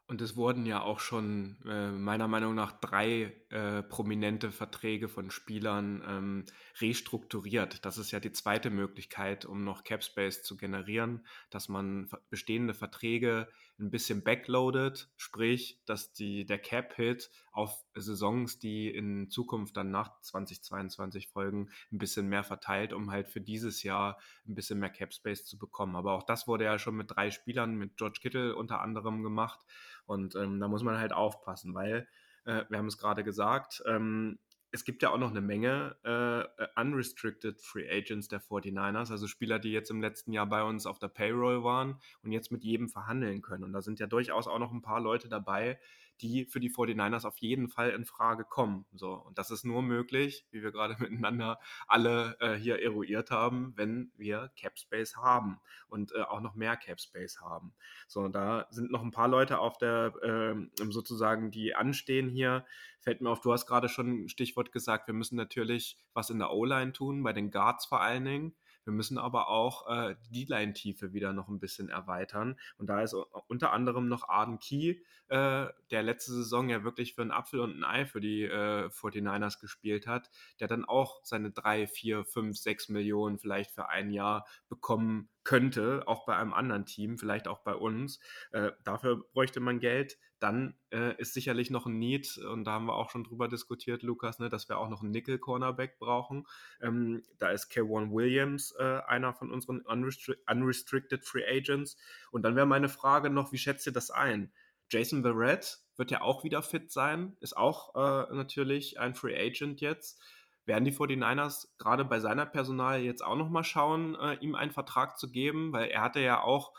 [0.09, 5.33] Und es wurden ja auch schon äh, meiner Meinung nach drei äh, prominente Verträge von
[5.33, 6.45] Spielern ähm,
[6.81, 7.85] restrukturiert.
[7.85, 12.73] Das ist ja die zweite Möglichkeit, um noch Cap Space zu generieren, dass man bestehende
[12.73, 19.91] Verträge ein bisschen backloadet, sprich, dass die, der Cap-Hit auf Saisons, die in Zukunft dann
[19.91, 24.91] nach 2022 folgen, ein bisschen mehr verteilt, um halt für dieses Jahr ein bisschen mehr
[24.91, 25.95] Cap Space zu bekommen.
[25.97, 29.61] Aber auch das wurde ja schon mit drei Spielern, mit George Kittle unter anderem gemacht.
[30.07, 32.09] Und ähm, da muss man halt aufpassen, weil
[32.45, 34.39] äh, wir haben es gerade gesagt, ähm,
[34.73, 39.27] es gibt ja auch noch eine Menge äh, äh unrestricted Free Agents der 49ers, also
[39.27, 42.65] Spieler, die jetzt im letzten Jahr bei uns auf der Payroll waren und jetzt mit
[42.65, 43.65] jedem verhandeln können.
[43.65, 45.79] Und da sind ja durchaus auch noch ein paar Leute dabei,
[46.21, 48.87] die für die 49ers auf jeden Fall in Frage kommen.
[48.95, 53.73] So, und das ist nur möglich, wie wir gerade miteinander alle äh, hier eruiert haben,
[53.77, 57.75] wenn wir Cap Space haben und äh, auch noch mehr Cap Space haben.
[58.07, 60.55] So, da sind noch ein paar Leute auf der äh,
[60.91, 62.65] sozusagen, die anstehen hier.
[63.01, 66.39] Fällt mir auf, du hast gerade schon ein Stichwort gesagt, wir müssen natürlich was in
[66.39, 68.57] der O-Line tun, bei den Guards vor allen Dingen.
[68.87, 72.57] Wir müssen aber auch äh, die Line-Tiefe wieder noch ein bisschen erweitern.
[72.79, 73.15] Und da ist
[73.49, 77.77] unter anderem noch Arden Key, äh, der letzte Saison ja wirklich für einen Apfel und
[77.77, 82.57] ein Ei für die äh, 49ers gespielt hat, der dann auch seine drei, vier, fünf,
[82.57, 87.65] sechs Millionen vielleicht für ein Jahr bekommen könnte, auch bei einem anderen Team, vielleicht auch
[87.65, 88.21] bei uns.
[88.53, 90.17] Äh, dafür bräuchte man Geld.
[90.39, 94.03] Dann äh, ist sicherlich noch ein Need, und da haben wir auch schon drüber diskutiert,
[94.03, 96.47] Lukas, ne, dass wir auch noch einen Nickel-Cornerback brauchen.
[96.81, 101.97] Ähm, da ist K1 Williams äh, einer von unseren unrestri Unrestricted Free Agents.
[102.31, 104.53] Und dann wäre meine Frage noch, wie schätzt ihr das ein?
[104.91, 109.81] Jason Verrett wird ja auch wieder fit sein, ist auch äh, natürlich ein Free Agent
[109.81, 110.21] jetzt.
[110.67, 115.19] Werden die 49ers gerade bei seiner Personal jetzt auch nochmal schauen, äh, ihm einen Vertrag
[115.19, 115.73] zu geben?
[115.73, 116.73] Weil er hatte ja auch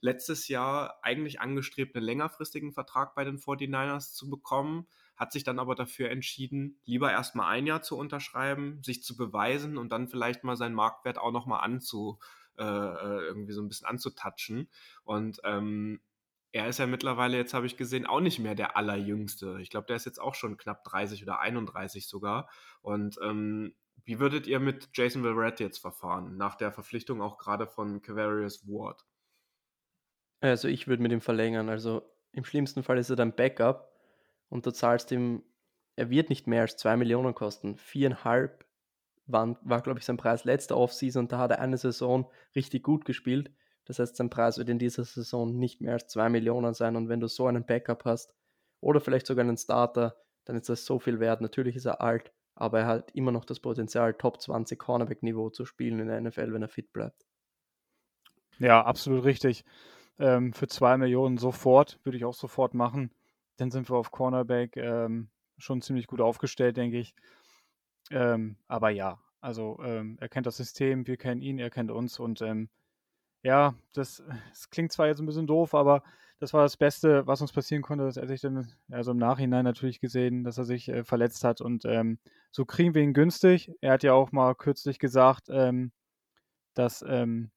[0.00, 5.58] letztes Jahr eigentlich angestrebt, einen längerfristigen Vertrag bei den 49ers zu bekommen, hat sich dann
[5.58, 10.44] aber dafür entschieden, lieber erstmal ein Jahr zu unterschreiben, sich zu beweisen und dann vielleicht
[10.44, 12.18] mal seinen Marktwert auch nochmal anzu,
[12.56, 14.68] äh, äh, irgendwie so ein bisschen anzutatschen.
[15.04, 16.00] Und ähm,
[16.52, 19.58] er ist ja mittlerweile, jetzt habe ich gesehen, auch nicht mehr der Allerjüngste.
[19.60, 22.48] Ich glaube, der ist jetzt auch schon knapp 30 oder 31 sogar.
[22.80, 27.66] Und ähm, wie würdet ihr mit Jason Verrett jetzt verfahren, nach der Verpflichtung auch gerade
[27.66, 29.04] von Cavarius Ward?
[30.40, 31.68] Also ich würde mit ihm verlängern.
[31.68, 33.92] Also im schlimmsten Fall ist er dein Backup
[34.48, 35.42] und du zahlst ihm,
[35.96, 37.76] er wird nicht mehr als 2 Millionen kosten.
[37.76, 38.64] Viereinhalb
[39.26, 42.82] waren, war, glaube ich, sein Preis letzte Offseason und da hat er eine Saison richtig
[42.84, 43.50] gut gespielt.
[43.84, 46.94] Das heißt, sein Preis wird in dieser Saison nicht mehr als 2 Millionen sein.
[46.94, 48.34] Und wenn du so einen Backup hast
[48.80, 51.40] oder vielleicht sogar einen Starter, dann ist das so viel wert.
[51.40, 55.64] Natürlich ist er alt, aber er hat immer noch das Potenzial, Top 20 Cornerback-Niveau zu
[55.64, 57.26] spielen in der NFL, wenn er fit bleibt.
[58.58, 59.64] Ja, absolut richtig.
[60.18, 63.10] Ähm, für 2 Millionen sofort, würde ich auch sofort machen.
[63.56, 65.28] Dann sind wir auf Cornerback ähm,
[65.58, 67.14] schon ziemlich gut aufgestellt, denke ich.
[68.10, 72.18] Ähm, aber ja, also ähm, er kennt das System, wir kennen ihn, er kennt uns
[72.18, 72.68] und ähm,
[73.42, 76.02] ja, das, das klingt zwar jetzt ein bisschen doof, aber
[76.40, 79.64] das war das Beste, was uns passieren konnte, dass er sich dann, also im Nachhinein
[79.64, 82.18] natürlich gesehen, dass er sich äh, verletzt hat und ähm,
[82.50, 83.72] so kriegen wir ihn günstig.
[83.80, 85.48] Er hat ja auch mal kürzlich gesagt,
[86.74, 87.50] dass, ähm,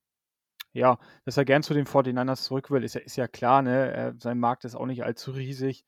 [0.72, 3.92] ja, dass er gern zu den 49ers zurück will, ist ja, ist ja klar, ne?
[3.92, 5.84] Er, sein Markt ist auch nicht allzu riesig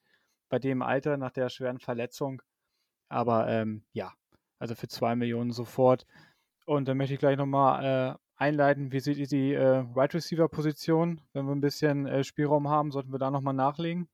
[0.49, 2.43] bei dem Alter nach der schweren Verletzung.
[3.09, 4.13] Aber ähm, ja,
[4.59, 6.07] also für zwei Millionen sofort.
[6.67, 8.93] Und dann möchte ich gleich nochmal äh, einleiten.
[8.93, 11.21] Wie seht ihr die äh, Right Receiver Position?
[11.33, 14.09] Wenn wir ein bisschen äh, Spielraum haben, sollten wir da nochmal nachlegen?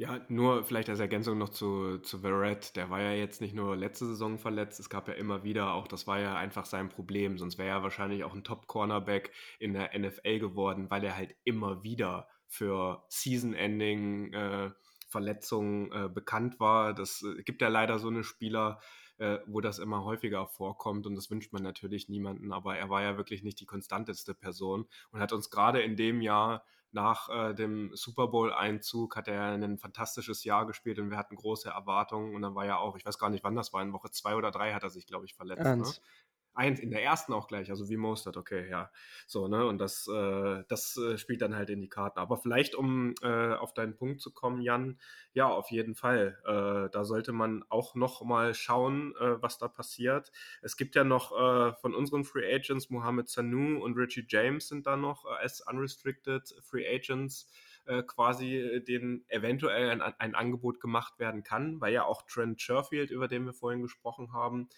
[0.00, 2.76] Ja, nur vielleicht als Ergänzung noch zu, zu Verrett.
[2.76, 5.88] Der war ja jetzt nicht nur letzte Saison verletzt, es gab ja immer wieder auch,
[5.88, 7.36] das war ja einfach sein Problem.
[7.36, 11.82] Sonst wäre er wahrscheinlich auch ein Top-Cornerback in der NFL geworden, weil er halt immer
[11.82, 14.70] wieder für Season-Ending äh,
[15.92, 16.94] äh, bekannt war.
[16.94, 18.80] Das äh, gibt ja leider so eine Spieler,
[19.18, 23.02] äh, wo das immer häufiger vorkommt und das wünscht man natürlich niemanden, aber er war
[23.02, 27.54] ja wirklich nicht die konstanteste Person und hat uns gerade in dem Jahr nach äh,
[27.54, 32.42] dem Super Bowl-Einzug hat er ein fantastisches Jahr gespielt und wir hatten große Erwartungen und
[32.42, 34.50] dann war ja auch, ich weiß gar nicht wann das war, in Woche zwei oder
[34.50, 35.62] drei hat er sich, glaube ich, verletzt.
[35.62, 35.84] Ne?
[36.58, 38.90] Eins, in der ersten auch gleich, also wie Mostert, okay, ja.
[39.28, 42.18] So, ne, und das, äh, das äh, spielt dann halt in die Karten.
[42.18, 44.98] Aber vielleicht, um äh, auf deinen Punkt zu kommen, Jan,
[45.34, 46.36] ja, auf jeden Fall.
[46.44, 50.32] Äh, da sollte man auch noch mal schauen, äh, was da passiert.
[50.60, 54.84] Es gibt ja noch äh, von unseren Free Agents, Mohamed Sanu und Richie James sind
[54.88, 57.48] da noch als Unrestricted Free Agents
[58.06, 63.28] quasi denen eventuell ein, ein, Angebot gemacht werden kann, weil ja auch Trent Sherfield, über
[63.28, 64.68] den wir vorhin gesprochen haben,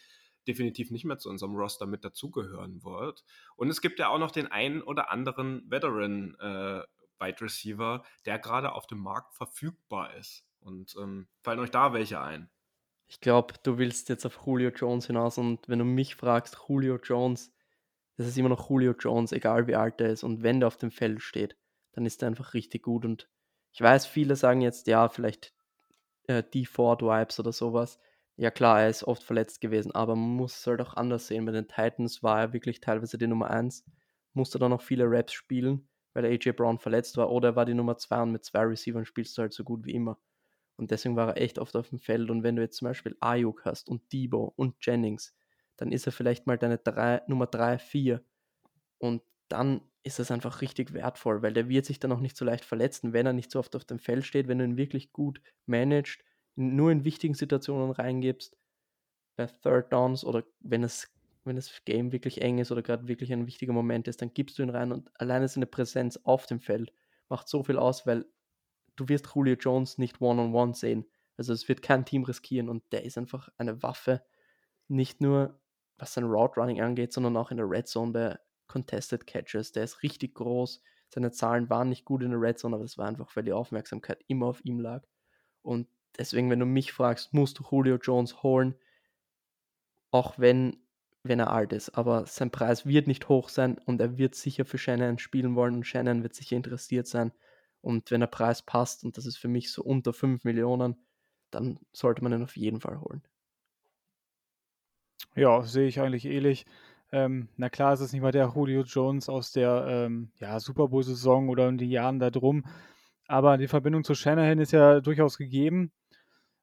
[0.47, 3.25] definitiv nicht mehr zu unserem Roster mit dazugehören wird.
[3.57, 6.83] Und es gibt ja auch noch den einen oder anderen Veteran äh,
[7.21, 10.45] Wide Receiver, der gerade auf dem Markt verfügbar ist.
[10.61, 12.51] Und ähm, fallen euch da welche ein?
[13.09, 16.97] Ich glaube, du willst jetzt auf Julio Jones hinaus und wenn du mich fragst, Julio
[17.03, 17.53] Jones,
[18.17, 20.23] das ist immer noch Julio Jones, egal wie alt er ist.
[20.23, 21.57] Und wenn der auf dem Feld steht,
[21.93, 23.05] dann ist er einfach richtig gut.
[23.05, 23.29] Und
[23.73, 25.53] ich weiß, viele sagen jetzt, ja, vielleicht
[26.29, 27.99] äh, die Ford Vibes oder sowas
[28.41, 31.45] ja klar, er ist oft verletzt gewesen, aber man muss es halt auch anders sehen.
[31.45, 33.85] Bei den Titans war er wirklich teilweise die Nummer 1,
[34.33, 37.75] musste dann noch viele Raps spielen, weil AJ Brown verletzt war, oder er war die
[37.75, 40.19] Nummer 2 und mit zwei Receivern spielst du halt so gut wie immer.
[40.77, 42.31] Und deswegen war er echt oft auf dem Feld.
[42.31, 45.35] Und wenn du jetzt zum Beispiel Ayuk hast und Debo und Jennings,
[45.77, 48.25] dann ist er vielleicht mal deine drei, Nummer 3, 4.
[48.99, 52.45] Und dann ist das einfach richtig wertvoll, weil der wird sich dann auch nicht so
[52.45, 55.13] leicht verletzen, wenn er nicht so oft auf dem Feld steht, wenn du ihn wirklich
[55.13, 56.23] gut managst,
[56.61, 58.57] nur in wichtigen Situationen reingibst,
[59.37, 61.09] bei Third Downs oder wenn es
[61.45, 64.59] wenn das Game wirklich eng ist oder gerade wirklich ein wichtiger Moment ist, dann gibst
[64.59, 66.93] du ihn rein und alleine seine Präsenz auf dem Feld
[67.31, 68.27] macht so viel aus, weil
[68.97, 71.07] du wirst Julio Jones nicht one-on-one -on -one sehen.
[71.39, 74.23] Also es wird kein Team riskieren und der ist einfach eine Waffe,
[74.89, 75.59] nicht nur
[75.97, 79.73] was sein Route Running angeht, sondern auch in der Red Zone bei Contested Catches.
[79.73, 80.83] Der ist richtig groß.
[81.09, 83.53] Seine Zahlen waren nicht gut in der Red Zone, aber das war einfach, weil die
[83.53, 85.07] Aufmerksamkeit immer auf ihm lag.
[85.63, 88.75] Und deswegen, wenn du mich fragst, musst du Julio Jones holen,
[90.11, 90.77] auch wenn,
[91.23, 91.91] wenn er alt ist.
[91.91, 95.77] Aber sein Preis wird nicht hoch sein und er wird sicher für Shannon spielen wollen
[95.77, 97.33] und Shannon wird sicher interessiert sein.
[97.81, 100.97] Und wenn der Preis passt, und das ist für mich so unter 5 Millionen,
[101.51, 103.23] dann sollte man ihn auf jeden Fall holen.
[105.37, 106.67] Ja, sehe ich eigentlich ähnlich.
[107.13, 110.89] Ähm, na klar, ist es nicht mal der Julio Jones aus der ähm, ja, Super
[110.89, 112.65] Bowl-Saison oder in den Jahren da drum.
[113.27, 115.93] Aber die Verbindung zu Shanahan ist ja durchaus gegeben.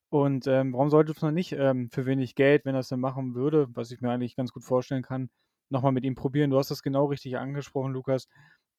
[0.10, 3.36] Und ähm, warum sollte man nicht ähm, für wenig Geld, wenn er es dann machen
[3.36, 5.30] würde, was ich mir eigentlich ganz gut vorstellen kann,
[5.70, 6.50] nochmal mit ihm probieren?
[6.52, 8.28] Du hast das genau richtig angesprochen, Lukas.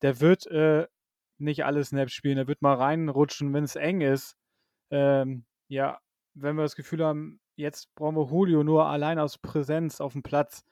[0.02, 0.86] Der wird äh,
[1.38, 4.36] nicht alle Snaps spielen, der wird mal reinrutschen, wenn es eng ist.
[4.90, 5.98] Ähm, ja,
[6.34, 10.22] wenn wir das Gefühl haben, jetzt brauchen wir Julio nur allein aus Präsenz auf dem
[10.22, 10.64] Platz,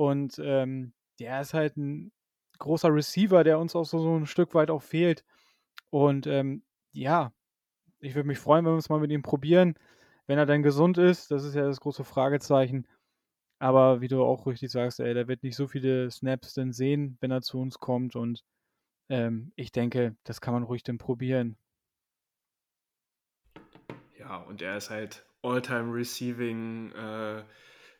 [0.00, 2.10] und ähm, der ist halt ein
[2.58, 5.26] großer Receiver, der uns auch so, so ein Stück weit auch fehlt.
[5.90, 7.34] Und ähm, ja,
[8.00, 9.74] ich würde mich freuen, wenn wir es mal mit ihm probieren.
[10.26, 12.86] Wenn er dann gesund ist, das ist ja das große Fragezeichen.
[13.58, 17.18] Aber wie du auch richtig sagst, ey, der wird nicht so viele Snaps denn sehen,
[17.20, 18.16] wenn er zu uns kommt.
[18.16, 18.42] Und
[19.08, 21.56] ähm, ich denke, das kann man ruhig dann probieren.
[24.18, 27.42] Ja, und er ist halt All-Time Receiving äh,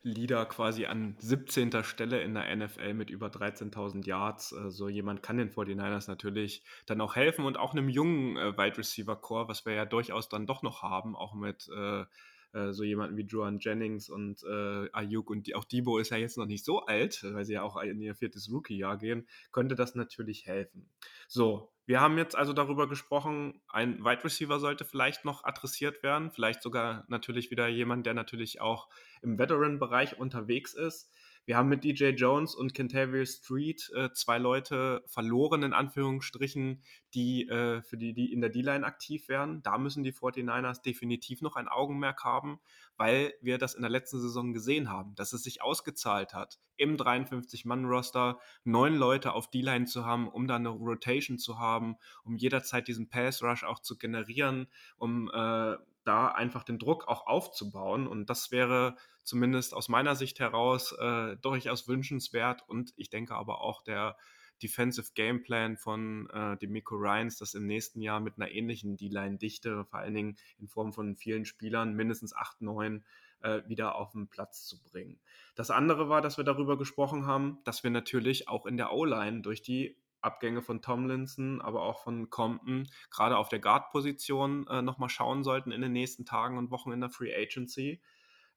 [0.03, 1.85] Leader quasi an 17.
[1.85, 4.49] Stelle in der NFL mit über 13.000 Yards.
[4.49, 8.57] So also jemand kann den 49ers natürlich dann auch helfen und auch einem jungen äh,
[8.57, 12.05] Wide Receiver Core, was wir ja durchaus dann doch noch haben, auch mit äh,
[12.53, 16.17] äh, so jemanden wie Joan Jennings und äh, Ayuk und die, auch Debo ist ja
[16.17, 19.75] jetzt noch nicht so alt, weil sie ja auch in ihr viertes Rookie-Jahr gehen, könnte
[19.75, 20.89] das natürlich helfen.
[21.29, 26.31] So, wir haben jetzt also darüber gesprochen, ein Wide Receiver sollte vielleicht noch adressiert werden,
[26.31, 28.89] vielleicht sogar natürlich wieder jemand, der natürlich auch
[29.23, 31.11] im Veteran-Bereich unterwegs ist.
[31.47, 36.83] Wir haben mit DJ Jones und Kentavious Street äh, zwei Leute verloren, in Anführungsstrichen,
[37.15, 39.63] die äh, für die, die in der D-Line aktiv wären.
[39.63, 42.61] Da müssen die 49ers definitiv noch ein Augenmerk haben,
[42.97, 46.97] weil wir das in der letzten Saison gesehen haben, dass es sich ausgezahlt hat, im
[46.97, 52.87] 53-Mann-Roster neun Leute auf D-Line zu haben, um da eine Rotation zu haben, um jederzeit
[52.89, 55.77] diesen Pass-Rush auch zu generieren, um äh,
[56.11, 58.09] da einfach den Druck auch aufzubauen.
[58.09, 62.69] Und das wäre zumindest aus meiner Sicht heraus äh, durchaus wünschenswert.
[62.69, 64.17] Und ich denke aber auch der
[64.61, 70.01] Defensive Gameplan von äh, Demico Ryans, das im nächsten Jahr mit einer ähnlichen D-Line-Dichte, vor
[70.01, 73.05] allen Dingen in Form von vielen Spielern, mindestens acht, neun,
[73.43, 75.21] äh, wieder auf den Platz zu bringen.
[75.55, 79.43] Das andere war, dass wir darüber gesprochen haben, dass wir natürlich auch in der O-Line
[79.43, 85.09] durch die Abgänge von Tomlinson, aber auch von Compton, gerade auf der Guard-Position äh, nochmal
[85.09, 88.01] schauen sollten in den nächsten Tagen und Wochen in der Free Agency.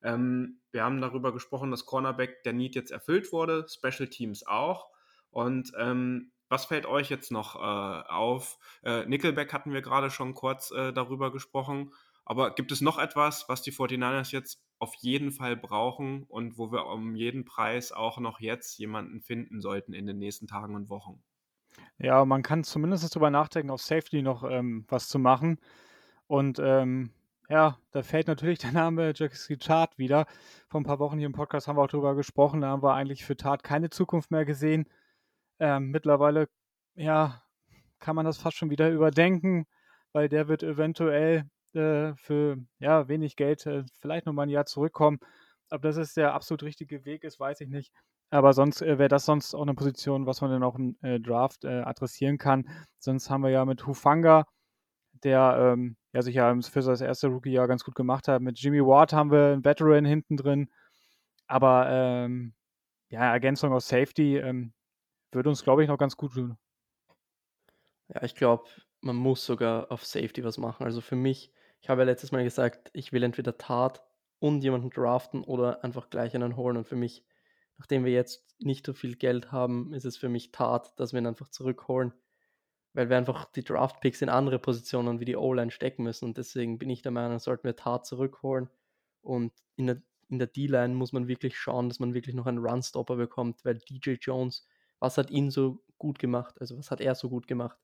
[0.02, 4.90] Ähm, wir haben darüber gesprochen, dass Cornerback der Need jetzt erfüllt wurde, Special Teams auch.
[5.32, 8.60] Und ähm, was fällt euch jetzt noch äh, auf?
[8.84, 11.94] Äh, Nickelback hatten wir gerade schon kurz äh, darüber gesprochen.
[12.26, 16.72] Aber gibt es noch etwas, was die 49ers jetzt auf jeden Fall brauchen und wo
[16.72, 20.90] wir um jeden Preis auch noch jetzt jemanden finden sollten in den nächsten Tagen und
[20.90, 21.24] Wochen?
[21.98, 25.60] Ja, man kann zumindest darüber nachdenken, auf Safety noch ähm, was zu machen.
[26.28, 27.12] Und ähm,
[27.50, 30.26] ja, da fällt natürlich der Name Jackie Chart wieder.
[30.70, 32.62] Vor ein paar Wochen hier im Podcast haben wir auch darüber gesprochen.
[32.62, 34.88] Da haben wir eigentlich für Tat keine Zukunft mehr gesehen.
[35.60, 36.50] Ähm, mittlerweile,
[36.96, 37.42] ja,
[38.00, 39.66] kann man das fast schon wieder überdenken,
[40.12, 45.20] weil der wird eventuell äh, für ja, wenig Geld äh, vielleicht nochmal ein Jahr zurückkommen.
[45.74, 47.92] Ob das ist der absolut richtige Weg ist, weiß ich nicht.
[48.30, 51.20] Aber sonst äh, wäre das sonst auch eine Position, was man dann auch im äh,
[51.20, 52.70] Draft äh, adressieren kann.
[53.00, 54.46] Sonst haben wir ja mit Hufanga,
[55.24, 58.42] der ähm, ja sich ja für das erste Rookie-Jahr ganz gut gemacht hat.
[58.44, 60.70] Mit Jimmy Ward haben wir einen Veteran hinten drin.
[61.48, 62.54] Aber ähm,
[63.10, 64.74] ja, Ergänzung aus Safety ähm,
[65.32, 66.58] würde uns, glaube ich, noch ganz gut tun.
[68.10, 68.66] Ja, ich glaube,
[69.02, 70.84] man muss sogar auf Safety was machen.
[70.84, 74.04] Also für mich, ich habe ja letztes Mal gesagt, ich will entweder Tat
[74.44, 76.78] und jemanden draften oder einfach gleich einen holen.
[76.78, 77.26] Und für mich
[77.78, 81.20] nachdem wir jetzt nicht so viel Geld haben, ist es für mich Tat, dass wir
[81.20, 82.14] ihn einfach zurückholen,
[82.94, 86.26] weil wir einfach die Draft-Picks in andere Positionen wie die O-Line stecken müssen.
[86.26, 88.70] Und deswegen bin ich der Meinung, sollten wir Tat zurückholen.
[89.22, 92.60] Und in der, in der D-Line muss man wirklich schauen, dass man wirklich noch einen
[92.60, 94.68] Run-Stopper bekommt, weil DJ Jones,
[95.00, 96.56] was hat ihn so gut gemacht?
[96.60, 97.78] Also was hat er so gut gemacht?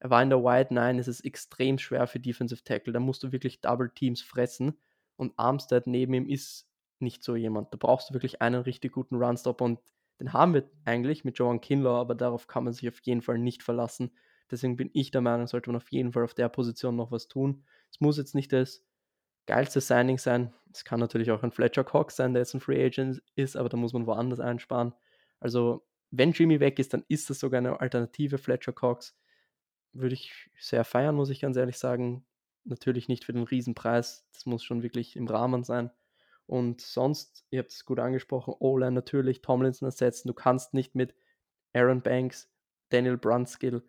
[0.00, 2.92] Er war in der Wide 9, es ist extrem schwer für Defensive Tackle.
[2.92, 4.78] Da musst du wirklich Double Teams fressen.
[5.18, 6.66] Und Armstead neben ihm ist
[7.00, 7.72] nicht so jemand.
[7.74, 9.80] Da brauchst du wirklich einen richtig guten Runstop und
[10.20, 13.38] den haben wir eigentlich mit Joan Kinlaw, aber darauf kann man sich auf jeden Fall
[13.38, 14.10] nicht verlassen.
[14.50, 17.28] Deswegen bin ich der Meinung, sollte man auf jeden Fall auf der Position noch was
[17.28, 17.64] tun.
[17.90, 18.84] Es muss jetzt nicht das
[19.46, 20.52] geilste Signing sein.
[20.72, 23.68] Es kann natürlich auch ein Fletcher Cox sein, der jetzt ein Free Agent ist, aber
[23.68, 24.94] da muss man woanders einsparen.
[25.40, 29.16] Also, wenn Jimmy weg ist, dann ist das sogar eine Alternative Fletcher Cox.
[29.92, 32.24] Würde ich sehr feiern, muss ich ganz ehrlich sagen.
[32.68, 34.26] Natürlich nicht für den Riesenpreis.
[34.32, 35.90] Das muss schon wirklich im Rahmen sein.
[36.46, 40.28] Und sonst, ihr habt es gut angesprochen, O-Line natürlich, Tomlinson ersetzen.
[40.28, 41.14] Du kannst nicht mit
[41.74, 42.50] Aaron Banks,
[42.88, 43.82] Daniel Brunskill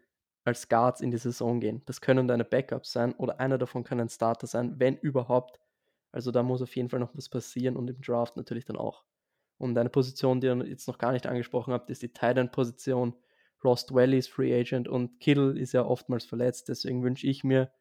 [0.44, 1.82] als Guards in die Saison gehen.
[1.86, 5.60] Das können deine Backups sein oder einer davon kann ein Starter sein, wenn überhaupt.
[6.12, 9.04] Also da muss auf jeden Fall noch was passieren und im Draft natürlich dann auch.
[9.58, 12.52] Und eine Position, die ihr jetzt noch gar nicht angesprochen habt, ist die Tight End
[12.52, 13.16] Position.
[13.64, 16.70] Ross Dwelly ist Free Agent und Kittle ist ja oftmals verletzt.
[16.70, 17.72] Deswegen wünsche ich mir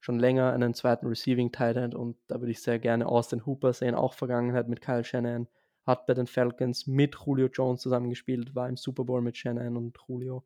[0.00, 3.72] schon länger einen zweiten Receiving Tight End und da würde ich sehr gerne Austin Hooper
[3.72, 5.48] sehen, auch Vergangenheit mit Kyle Shannon,
[5.84, 9.96] hat bei den Falcons mit Julio Jones zusammengespielt, war im Super Bowl mit Shannon und
[10.08, 10.44] Julio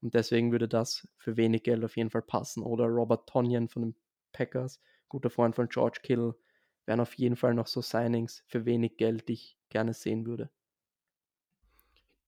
[0.00, 2.62] und deswegen würde das für wenig Geld auf jeden Fall passen.
[2.62, 3.96] Oder Robert Tonyan von den
[4.32, 6.34] Packers, guter Freund von George Kittle,
[6.86, 10.50] wären auf jeden Fall noch so Signings für wenig Geld, die ich gerne sehen würde.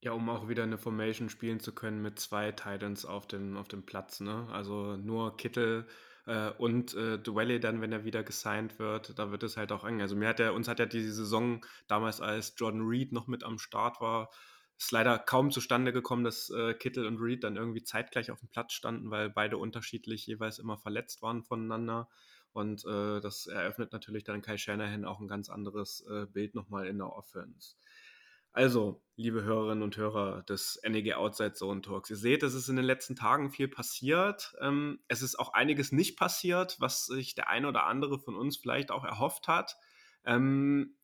[0.01, 3.69] Ja, um auch wieder eine Formation spielen zu können mit zwei Titans auf dem, auf
[3.69, 4.21] dem Platz.
[4.21, 4.49] Ne?
[4.51, 5.87] Also nur Kittle
[6.27, 9.85] äh, und äh, Dwelly dann, wenn er wieder gesigned wird, da wird es halt auch
[9.85, 10.01] eng.
[10.01, 13.45] Also mir hat er, uns hat ja diese Saison damals, als Jordan Reed noch mit
[13.45, 14.31] am Start war,
[14.79, 18.49] ist leider kaum zustande gekommen, dass äh, Kittel und Reed dann irgendwie zeitgleich auf dem
[18.49, 22.09] Platz standen, weil beide unterschiedlich jeweils immer verletzt waren voneinander.
[22.53, 26.87] Und äh, das eröffnet natürlich dann Kai Shanahan auch ein ganz anderes äh, Bild nochmal
[26.87, 27.77] in der Offense.
[28.55, 32.77] Also, liebe Hörerinnen und Hörer des NEG Outside Zone Talks, ihr seht, es ist in
[32.77, 34.55] den letzten Tagen viel passiert.
[34.61, 38.59] Ähm, es ist auch einiges nicht passiert, was sich der eine oder andere von uns
[38.59, 39.79] vielleicht auch erhofft hat.
[40.25, 40.97] Ähm,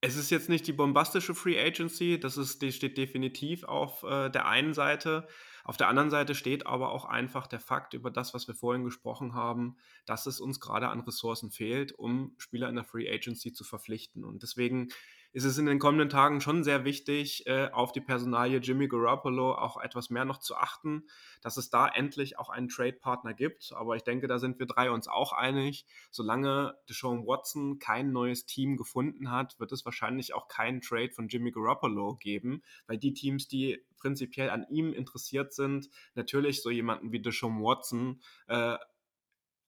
[0.00, 4.28] es ist jetzt nicht die bombastische Free Agency, das ist, die steht definitiv auf äh,
[4.28, 5.26] der einen Seite.
[5.64, 8.84] Auf der anderen Seite steht aber auch einfach der Fakt über das, was wir vorhin
[8.84, 13.52] gesprochen haben, dass es uns gerade an Ressourcen fehlt, um Spieler in der Free Agency
[13.52, 14.24] zu verpflichten.
[14.24, 14.88] Und deswegen
[15.38, 19.54] ist es in den kommenden Tagen schon sehr wichtig, äh, auf die Personalie Jimmy Garoppolo
[19.54, 21.04] auch etwas mehr noch zu achten,
[21.42, 23.72] dass es da endlich auch einen Trade-Partner gibt.
[23.72, 25.86] Aber ich denke, da sind wir drei uns auch einig.
[26.10, 31.28] Solange Deshaun Watson kein neues Team gefunden hat, wird es wahrscheinlich auch keinen Trade von
[31.28, 37.12] Jimmy Garoppolo geben, weil die Teams, die prinzipiell an ihm interessiert sind, natürlich so jemanden
[37.12, 38.76] wie Deshaun Watson äh,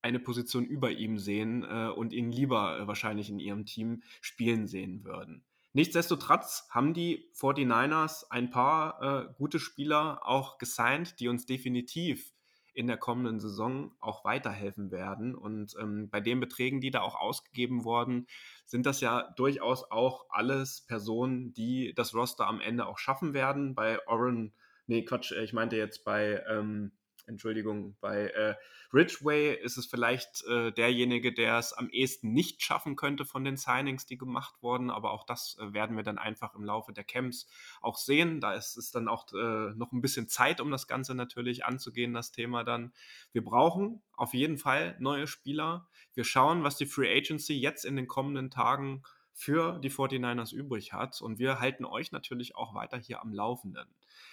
[0.03, 4.67] eine Position über ihm sehen äh, und ihn lieber äh, wahrscheinlich in ihrem Team spielen
[4.67, 5.45] sehen würden.
[5.73, 12.33] Nichtsdestotrotz haben die 49ers ein paar äh, gute Spieler auch gesigned, die uns definitiv
[12.75, 15.35] in der kommenden Saison auch weiterhelfen werden.
[15.35, 18.27] Und ähm, bei den Beträgen, die da auch ausgegeben wurden,
[18.65, 23.75] sind das ja durchaus auch alles Personen, die das Roster am Ende auch schaffen werden.
[23.75, 24.53] Bei Oren,
[24.87, 26.93] nee, Quatsch, ich meinte jetzt bei ähm,
[27.31, 28.55] Entschuldigung, bei äh,
[28.93, 33.57] Ridgeway ist es vielleicht äh, derjenige, der es am ehesten nicht schaffen könnte von den
[33.57, 34.91] Signings, die gemacht wurden.
[34.91, 37.49] Aber auch das äh, werden wir dann einfach im Laufe der Camps
[37.81, 38.41] auch sehen.
[38.41, 42.13] Da ist es dann auch äh, noch ein bisschen Zeit, um das Ganze natürlich anzugehen,
[42.13, 42.93] das Thema dann.
[43.33, 45.89] Wir brauchen auf jeden Fall neue Spieler.
[46.15, 49.03] Wir schauen, was die Free Agency jetzt in den kommenden Tagen
[49.41, 51.23] für die 49ers übrig hat.
[51.23, 53.89] Und wir halten euch natürlich auch weiter hier am Laufenden.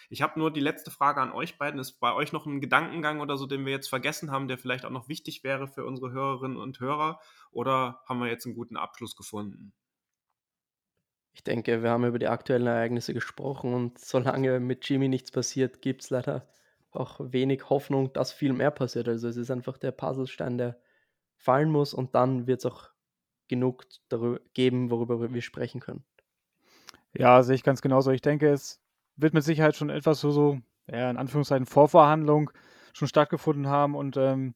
[0.09, 1.79] Ich habe nur die letzte Frage an euch beiden.
[1.79, 4.83] Ist bei euch noch ein Gedankengang oder so, den wir jetzt vergessen haben, der vielleicht
[4.83, 7.21] auch noch wichtig wäre für unsere Hörerinnen und Hörer?
[7.51, 9.71] Oder haben wir jetzt einen guten Abschluss gefunden?
[11.31, 15.81] Ich denke, wir haben über die aktuellen Ereignisse gesprochen und solange mit Jimmy nichts passiert,
[15.81, 16.49] gibt es leider
[16.91, 19.07] auch wenig Hoffnung, dass viel mehr passiert.
[19.07, 20.81] Also es ist einfach der Puzzlestein, der
[21.37, 22.89] fallen muss und dann wird es auch
[23.47, 26.03] genug darüber geben, worüber wir sprechen können.
[27.13, 28.11] Ja, sehe ich ganz genauso.
[28.11, 28.79] Ich denke, es
[29.15, 32.51] wird mit Sicherheit schon etwas so, so ja, in Anführungszeichen Vorverhandlung
[32.93, 34.55] schon stattgefunden haben und ähm,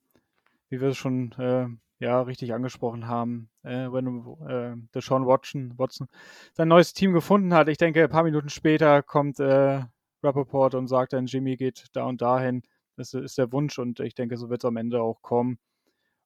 [0.70, 1.68] wie wir es schon äh,
[2.00, 6.08] ja richtig angesprochen haben, äh, wenn äh, der Sean Watson, Watson
[6.54, 7.68] sein neues Team gefunden hat.
[7.68, 9.84] Ich denke, ein paar Minuten später kommt äh,
[10.24, 12.64] Rappaport und sagt dann, Jimmy geht da und dahin.
[12.96, 15.60] Das ist der Wunsch und ich denke, so wird es am Ende auch kommen.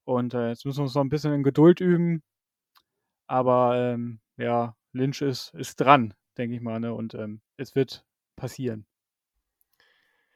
[0.04, 2.22] Und äh, jetzt müssen wir uns noch ein bisschen in Geduld üben.
[3.28, 6.80] Aber ähm, ja, Lynch ist, ist dran, denke ich mal.
[6.80, 6.94] Ne?
[6.94, 8.06] Und ähm, es wird
[8.36, 8.86] passieren.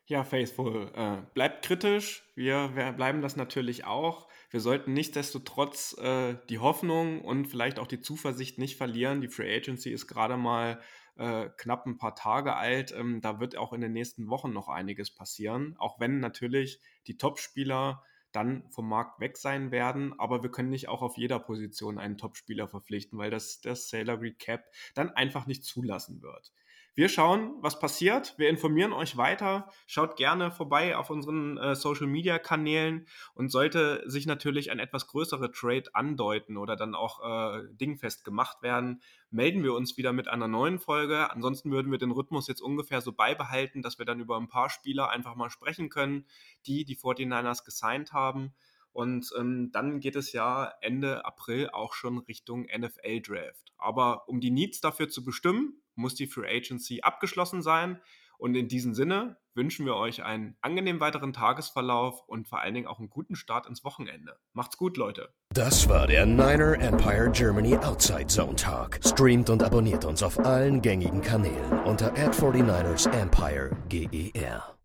[0.10, 2.24] Ja, Faithful, äh, bleibt kritisch.
[2.36, 4.28] Wir, wir, bleiben das natürlich auch.
[4.50, 9.22] Wir sollten nichtsdestotrotz äh, die Hoffnung und vielleicht auch die Zuversicht nicht verlieren.
[9.22, 10.82] Die Free Agency ist gerade mal
[11.16, 12.92] äh, knapp ein paar Tage alt.
[12.92, 17.18] Ähm, da wird auch in den nächsten Wochen noch einiges passieren, auch wenn natürlich die
[17.18, 21.98] Topspieler dann vom Markt weg sein werden, aber wir können nicht auch auf jeder Position
[21.98, 26.52] einen Topspieler verpflichten, weil das das Salary Cap dann einfach nicht zulassen wird.
[26.96, 28.34] Wir schauen, was passiert.
[28.38, 29.70] Wir informieren euch weiter.
[29.88, 35.08] Schaut gerne vorbei auf unseren äh, Social Media Kanälen und sollte sich natürlich ein etwas
[35.08, 40.28] größerer Trade andeuten oder dann auch äh, dingfest gemacht werden, melden wir uns wieder mit
[40.28, 41.32] einer neuen Folge.
[41.32, 44.70] Ansonsten würden wir den Rhythmus jetzt ungefähr so beibehalten, dass wir dann über ein paar
[44.70, 46.26] Spieler einfach mal sprechen können,
[46.66, 48.54] die die 49ers gesigned haben.
[48.92, 53.72] Und ähm, dann geht es ja Ende April auch schon Richtung NFL Draft.
[53.78, 58.00] Aber um die Needs dafür zu bestimmen, muss die Free Agency abgeschlossen sein.
[58.38, 62.88] Und in diesem Sinne wünschen wir euch einen angenehmen weiteren Tagesverlauf und vor allen Dingen
[62.88, 64.38] auch einen guten Start ins Wochenende.
[64.54, 65.34] Macht's gut, Leute.
[65.54, 69.00] Das war der Niner Empire Germany Outside Zone Talk.
[69.04, 74.79] Streamt und abonniert uns auf allen gängigen Kanälen unter ad 49 ersempire GER.